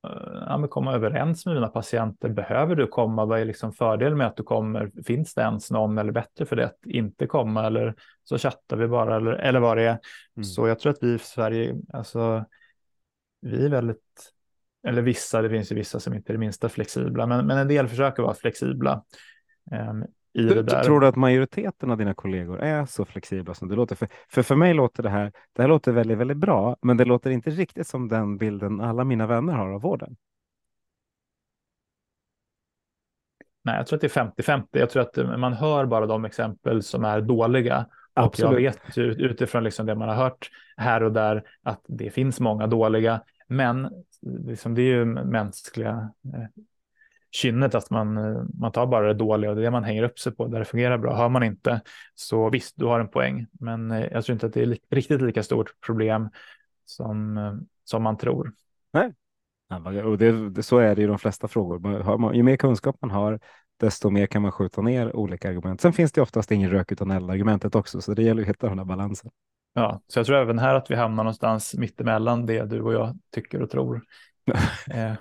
[0.03, 2.28] ja, komma överens med mina patienter.
[2.28, 3.24] Behöver du komma?
[3.24, 4.90] Vad är liksom fördelen med att du kommer?
[5.07, 7.66] Finns det ens någon eller bättre för det att inte komma?
[7.66, 7.94] Eller
[8.24, 9.98] så chattar vi bara eller, eller vad det är.
[10.36, 10.44] Mm.
[10.44, 12.44] Så jag tror att vi i Sverige, alltså
[13.40, 14.32] vi är väldigt,
[14.86, 17.68] eller vissa, det finns ju vissa som inte är det minsta flexibla, men, men en
[17.68, 19.05] del försöker vara flexibla.
[19.70, 20.84] Um, i du, det där.
[20.84, 23.96] Tror du att majoriteten av dina kollegor är så flexibla som det låter?
[23.96, 27.04] För, för, för mig låter det här, det här låter väldigt, väldigt bra, men det
[27.04, 30.16] låter inte riktigt som den bilden alla mina vänner har av vården.
[33.64, 34.66] Nej, jag tror att det är 50-50.
[34.70, 37.86] Jag tror att man hör bara de exempel som är dåliga.
[38.14, 38.52] Absolut.
[38.52, 42.40] Och jag vet utifrån liksom det man har hört här och där att det finns
[42.40, 43.22] många dåliga.
[43.48, 43.88] Men
[44.22, 46.62] liksom det är ju mänskliga eh,
[47.32, 48.14] kynnet att man,
[48.60, 50.58] man tar bara det dåliga och det är det man hänger upp sig på där
[50.58, 51.16] det fungerar bra.
[51.16, 51.80] Hör man inte
[52.14, 54.78] så visst, du har en poäng, men eh, jag tror inte att det är li
[54.90, 56.28] riktigt lika stort problem
[56.84, 57.54] som, eh,
[57.84, 58.52] som man tror.
[58.92, 59.12] Nej,
[60.02, 61.78] och det, det, så är det i de flesta frågor.
[62.18, 63.40] Man, ju mer kunskap man har,
[63.80, 65.80] desto mer kan man skjuta ner olika argument.
[65.80, 68.68] Sen finns det oftast ingen rök utan eld argumentet också, så det gäller att hitta
[68.68, 69.30] den här balansen.
[69.74, 73.18] Ja, så jag tror även här att vi hamnar någonstans mittemellan det du och jag
[73.34, 74.02] tycker och tror.
[74.90, 75.14] Eh,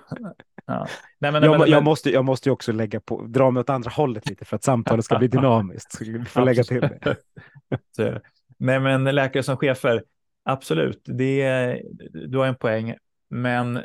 [0.66, 0.86] ja.
[1.18, 3.70] nej, men, jag, men, jag, måste, jag måste ju också lägga på, dra mig åt
[3.70, 5.92] andra hållet lite för att samtalet ska bli dynamiskt.
[5.92, 6.80] Så vi får lägga till
[7.96, 8.20] det.
[8.58, 10.04] nej, men läkare som chefer,
[10.44, 12.94] absolut, det, du har en poäng.
[13.30, 13.80] Men,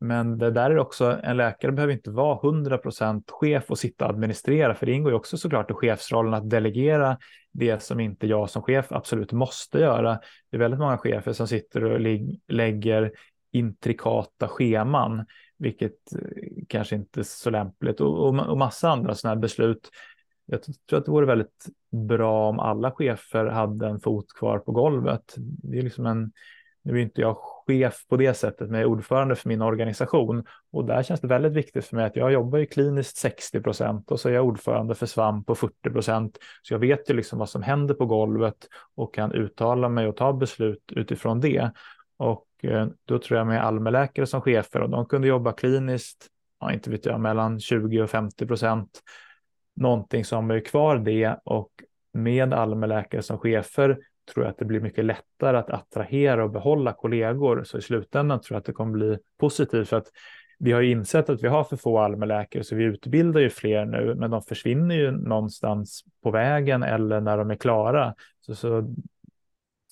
[0.00, 4.10] men det där är också, en läkare behöver inte vara 100% chef och sitta och
[4.10, 7.18] administrera, för det ingår ju också såklart i chefsrollen att delegera
[7.52, 10.20] det som inte jag som chef absolut måste göra.
[10.50, 12.00] Det är väldigt många chefer som sitter och
[12.48, 13.12] lägger
[13.52, 15.26] intrikata scheman,
[15.58, 19.90] vilket eh, kanske inte är så lämpligt och, och, och massa andra sådana här beslut.
[20.46, 21.66] Jag tror att det vore väldigt
[22.08, 25.34] bra om alla chefer hade en fot kvar på golvet.
[25.38, 26.32] Det är liksom en,
[26.82, 30.44] nu är inte jag chef på det sättet, men jag är ordförande för min organisation
[30.72, 34.10] och där känns det väldigt viktigt för mig att jag jobbar ju kliniskt 60 procent
[34.10, 36.38] och så är jag ordförande för Svamp på 40 procent.
[36.62, 40.16] Så jag vet ju liksom vad som händer på golvet och kan uttala mig och
[40.16, 41.70] ta beslut utifrån det.
[42.18, 46.26] Och eh, då tror jag med allmänläkare som chefer och de kunde jobba kliniskt,
[46.60, 49.00] ja, inte vet jag, mellan 20 och 50 procent.
[49.76, 51.70] Någonting som är kvar det och
[52.12, 53.98] med allmänläkare som chefer
[54.34, 57.64] tror jag att det blir mycket lättare att attrahera och behålla kollegor.
[57.64, 60.08] Så i slutändan tror jag att det kommer bli positivt för att
[60.58, 64.14] vi har insett att vi har för få allmänläkare så vi utbildar ju fler nu,
[64.14, 68.14] men de försvinner ju någonstans på vägen eller när de är klara.
[68.40, 68.94] Så, så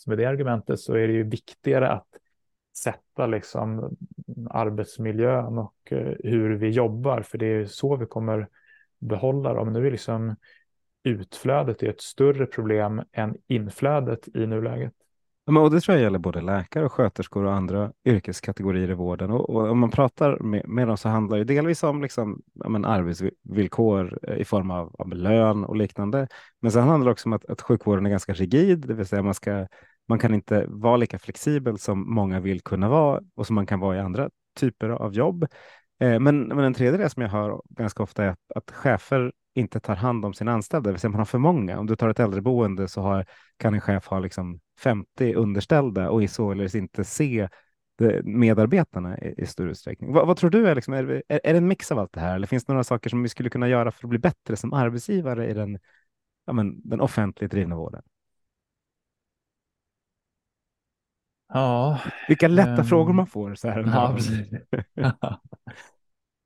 [0.07, 2.09] med det argumentet så är det ju viktigare att
[2.76, 3.96] sätta liksom
[4.50, 8.48] arbetsmiljön och eh, hur vi jobbar, för det är så vi kommer
[8.98, 9.72] behålla dem.
[9.72, 10.36] Nu är liksom
[11.04, 14.92] utflödet är ett större problem än inflödet i nuläget.
[15.48, 19.30] Ja, och det tror jag gäller både läkare och sköterskor och andra yrkeskategorier i vården.
[19.30, 22.84] Och, och om man pratar med, med dem så handlar det delvis om liksom, men
[22.84, 26.28] arbetsvillkor eh, i form av, av lön och liknande.
[26.61, 29.22] Men sen handlar det också om att, att sjukvården är ganska rigid, det vill säga
[29.22, 29.66] man, ska,
[30.09, 33.80] man kan inte vara lika flexibel som många vill kunna vara och som man kan
[33.80, 35.46] vara i andra typer av jobb.
[36.00, 39.32] Eh, men, men en tredje del som jag hör ganska ofta är att, att chefer
[39.54, 41.78] inte tar hand om sina anställda, det vill säga man har för många.
[41.78, 43.26] Om du tar ett äldreboende så har,
[43.57, 47.48] kan en chef ha liksom 50 underställda och i således inte se
[48.00, 50.12] eh, medarbetarna i, i stor utsträckning.
[50.12, 50.68] Vad, vad tror du?
[50.68, 52.72] Är, liksom, är, är, är, det en mix av allt det här eller finns det
[52.72, 55.78] några saker som vi skulle kunna göra för att bli bättre som arbetsgivare i den,
[56.46, 58.02] ja, men, den offentligt drivna vården?
[61.49, 62.01] Ja.
[62.28, 63.84] Vilka lätta um, frågor man får så här.
[63.94, 64.49] Ja, precis.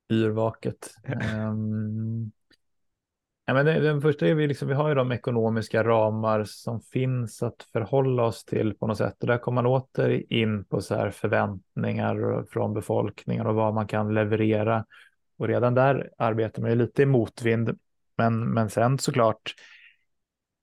[0.11, 0.95] Yrvaket.
[1.35, 2.31] Um,
[3.51, 7.43] Ja, men den första är vi, liksom, vi har ju de ekonomiska ramar som finns
[7.43, 9.15] att förhålla oss till på något sätt.
[9.21, 13.87] Och där kommer man åter in på så här förväntningar från befolkningen och vad man
[13.87, 14.85] kan leverera.
[15.37, 17.79] Och redan där arbetar man ju lite i motvind.
[18.17, 19.55] Men, men sen såklart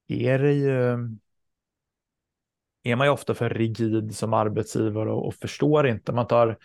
[0.08, 0.98] är det ju
[2.88, 6.12] är man ju ofta för rigid som arbetsgivare och, och förstår inte.
[6.12, 6.56] Man tar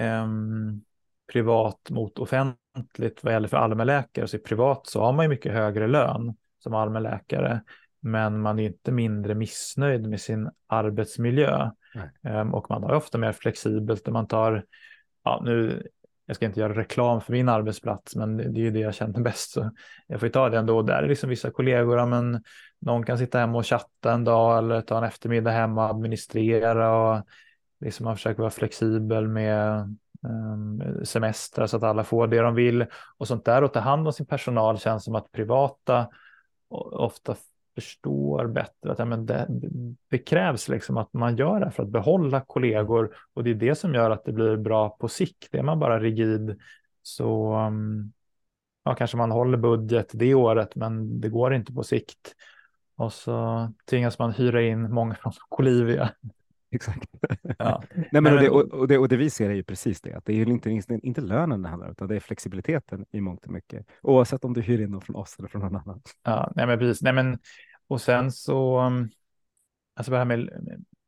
[0.00, 0.84] um,
[1.32, 4.28] privat mot offentligt vad gäller för allmänläkare.
[4.28, 7.60] Så i privat så har man ju mycket högre lön som allmänläkare,
[8.00, 11.70] men man är inte mindre missnöjd med sin arbetsmiljö.
[12.22, 14.64] Um, och man har ofta mer flexibelt när man tar,
[15.24, 15.82] ja nu,
[16.26, 19.20] jag ska inte göra reklam för min arbetsplats, men det, är ju det jag känner
[19.22, 19.50] bäst.
[19.50, 19.70] Så
[20.06, 20.82] jag får ta det ändå.
[20.82, 22.42] Där är liksom vissa kollegor, men
[22.78, 26.96] någon kan sitta hemma och chatta en dag eller ta en eftermiddag hemma och administrera
[26.96, 27.26] och
[27.80, 29.78] liksom man försöker vara flexibel med
[30.24, 34.06] ehm, semestrar så att alla får det de vill och sånt där och ta hand
[34.06, 36.08] om sin personal känns som att privata
[36.68, 37.36] ofta
[37.74, 39.46] förstår bättre att ja, men det,
[40.10, 43.74] det, krävs liksom att man gör det för att behålla kollegor och det är det
[43.74, 45.54] som gör att det blir bra på sikt.
[45.54, 46.60] Är man bara rigid
[47.02, 48.12] så ehm,
[48.84, 52.34] ja, kanske man håller budget det året men det går inte på sikt.
[52.96, 56.12] Och så tvingas man hyra in många från Colivia
[56.70, 57.10] Exakt.
[57.58, 57.82] Ja.
[58.12, 60.24] Nej, men, och, det, och, det, och det vi ser är ju precis det, att
[60.24, 60.70] det är ju inte,
[61.02, 64.52] inte lönen det handlar om, utan det är flexibiliteten i mångt och mycket, oavsett om
[64.54, 66.02] du hyr in dem från oss eller från någon annan.
[66.22, 67.02] Ja, nej, men precis.
[67.02, 67.38] Nej, men,
[67.88, 69.08] och sen så, um,
[69.96, 70.50] alltså det här med,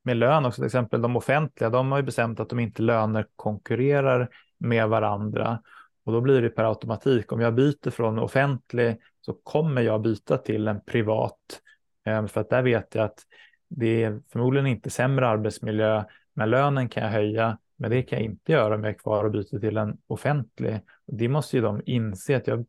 [0.05, 3.26] med lön också, till exempel de offentliga, de har ju bestämt att de inte löner
[3.36, 4.28] konkurrerar
[4.59, 5.62] med varandra.
[6.05, 10.36] Och då blir det per automatik, om jag byter från offentlig så kommer jag byta
[10.36, 11.62] till en privat.
[12.09, 13.26] Eh, för att där vet jag att
[13.68, 18.26] det är förmodligen inte sämre arbetsmiljö, men lönen kan jag höja, men det kan jag
[18.26, 20.80] inte göra om jag är kvar och byter till en offentlig.
[21.06, 22.66] Det måste ju de inse att jag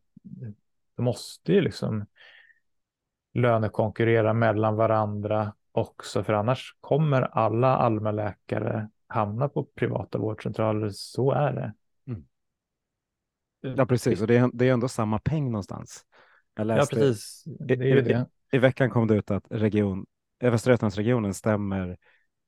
[0.96, 2.06] måste ju liksom
[3.34, 10.90] lönekonkurrera mellan varandra också, för annars kommer alla allmänläkare hamna på privata vårdcentraler.
[10.92, 11.74] Så är det.
[12.06, 12.24] Mm.
[13.60, 14.20] Ja, precis.
[14.20, 16.04] Och det är, det är ändå samma peng någonstans.
[16.54, 17.44] ja, precis.
[17.46, 18.26] Det är ju det.
[18.52, 20.06] I, veckan kom det ut att region
[20.40, 21.96] Västra Götalandsregionen stämmer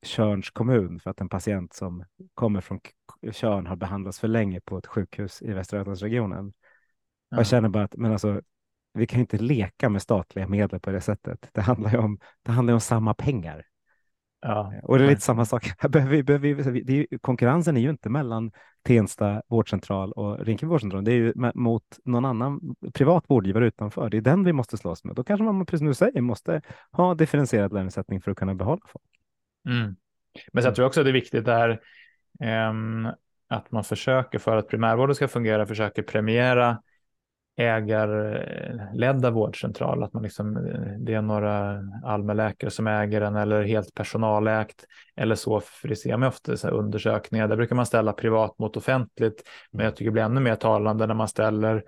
[0.02, 2.80] Körns kommun för att en patient som kommer från
[3.32, 6.52] Körn har behandlats för länge på ett sjukhus i Västra Götalandsregionen.
[7.28, 7.36] Ja.
[7.36, 8.40] Jag känner bara att men alltså,
[8.94, 11.48] vi kan inte leka med statliga medel på det sättet.
[11.52, 13.66] Det handlar ju om, det handlar om samma pengar.
[14.44, 15.72] Ja, och det är lite samma sak.
[15.88, 21.04] behöver behöver det är, konkurrensen är ju inte mellan Tensta vårdcentral och Rinkeby vårdcentral.
[21.04, 22.60] Det är ju mot någon annan
[22.94, 24.10] privat vårdgivare utanför.
[24.10, 25.16] Det är den vi måste slåss med.
[25.16, 26.62] Då kanske man, precis som du säger, måste
[26.92, 29.04] ha differentierad lönesättning för att kunna behålla folk.
[29.68, 29.96] Mm.
[30.52, 31.80] Men jag tror också att det är viktigt där
[32.70, 33.06] um,
[33.48, 36.82] att man försöker för att primärvården ska fungera, försöker premiera
[37.56, 43.94] ägarledda vårdcentral, att man liksom, eh, det är några allmänläkare som äger den eller helt
[43.94, 44.84] personalägt
[45.16, 48.76] eller så, för det ser man ofta i undersökningar, där brukar man ställa privat mot
[48.76, 51.84] offentligt, men jag tycker det blir ännu mer talande när man ställer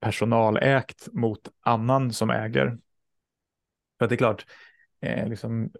[0.00, 2.78] personalägt mot annan som äger.
[3.98, 4.46] För att det är klart,
[5.00, 5.70] eh, liksom,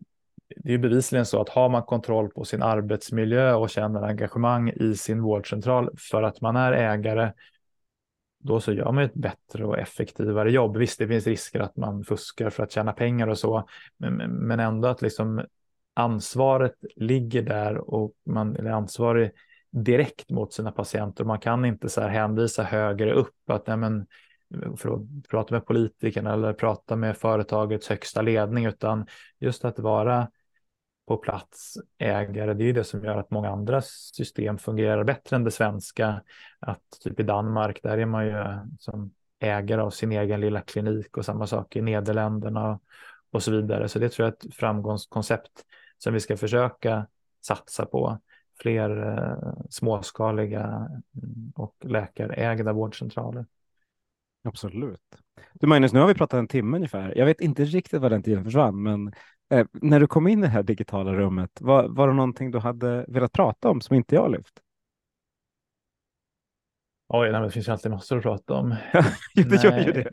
[0.57, 4.95] det är bevisligen så att har man kontroll på sin arbetsmiljö och känner engagemang i
[4.95, 7.33] sin vårdcentral för att man är ägare
[8.43, 10.77] då så gör man ett bättre och effektivare jobb.
[10.77, 14.89] Visst, det finns risker att man fuskar för att tjäna pengar och så, men, ändå
[14.89, 15.43] att liksom
[15.95, 19.31] ansvaret ligger där och man är ansvarig
[19.71, 21.25] direkt mot sina patienter.
[21.25, 24.07] Man kan inte så här hänvisa högre upp att nej men,
[24.77, 29.07] för att prata med politikerna eller prata med företagets högsta ledning, utan
[29.39, 30.29] just att vara
[31.07, 32.55] på plats ägare.
[32.55, 36.23] Det är det som gör att många andra system fungerar bättre än det svenska.
[36.61, 38.35] Att typ i Danmark, där är man ju
[38.79, 42.81] som ägare av sin egen lilla klinik och samma sak i Nederländerna
[43.31, 43.89] och så vidare.
[43.89, 45.65] Så det tror jag är ett framgångskoncept
[45.99, 47.07] som vi ska försöka
[47.47, 48.19] satsa på.
[48.61, 53.47] Fler eh, småskaliga mm, och läkarägda vårdcentraler.
[54.45, 55.01] Absolut.
[55.53, 57.19] Du Magnus, nu har vi pratat en timme ungefär.
[57.19, 59.13] Jag vet inte riktigt vad den tiden försvann, men
[59.51, 62.59] eh, när du kom in i det här digitala rummet, var, var det någonting du
[62.59, 64.63] hade velat prata om som inte jag lyft?
[67.09, 68.77] Oj, nej, det finns ju alltid massor att prata om.
[69.35, 70.11] det gör ju det.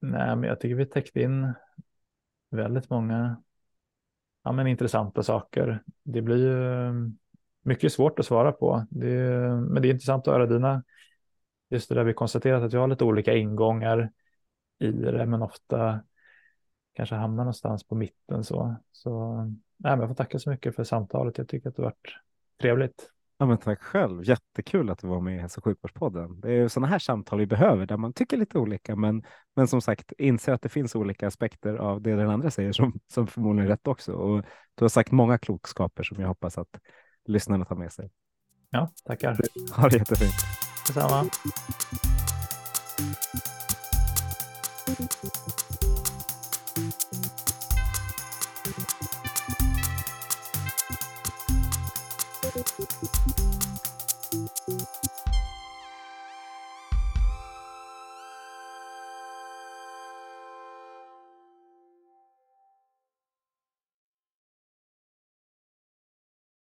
[0.00, 1.52] Nej, men jag tycker vi täckte in
[2.50, 3.42] väldigt många
[4.44, 5.82] ja, men intressanta saker.
[6.02, 6.92] Det blir ju
[7.62, 9.06] mycket svårt att svara på, det,
[9.70, 10.84] men det är intressant att höra dina,
[11.70, 14.10] just det där vi konstaterat att vi har lite olika ingångar
[14.78, 16.00] i det, men ofta
[16.94, 18.76] kanske hamnar någonstans på mitten så.
[18.92, 19.34] Så
[19.76, 21.38] nej, men jag får tacka så mycket för samtalet.
[21.38, 22.16] Jag tycker att det har varit
[22.60, 23.10] trevligt.
[23.38, 24.24] Ja, men tack själv.
[24.24, 26.40] Jättekul att du var med i Hälso och sjukvårdspodden.
[26.40, 29.22] Det är sådana här samtal vi behöver där man tycker lite olika, men,
[29.56, 33.00] men som sagt inser att det finns olika aspekter av det den andra säger som,
[33.12, 34.12] som förmodligen är rätt också.
[34.12, 36.80] Och du har sagt många klokskaper som jag hoppas att
[37.24, 38.10] lyssnarna tar med sig.
[38.70, 39.36] Ja, tackar.
[39.76, 40.34] Ha det jättefint.
[40.86, 41.24] Detsamma.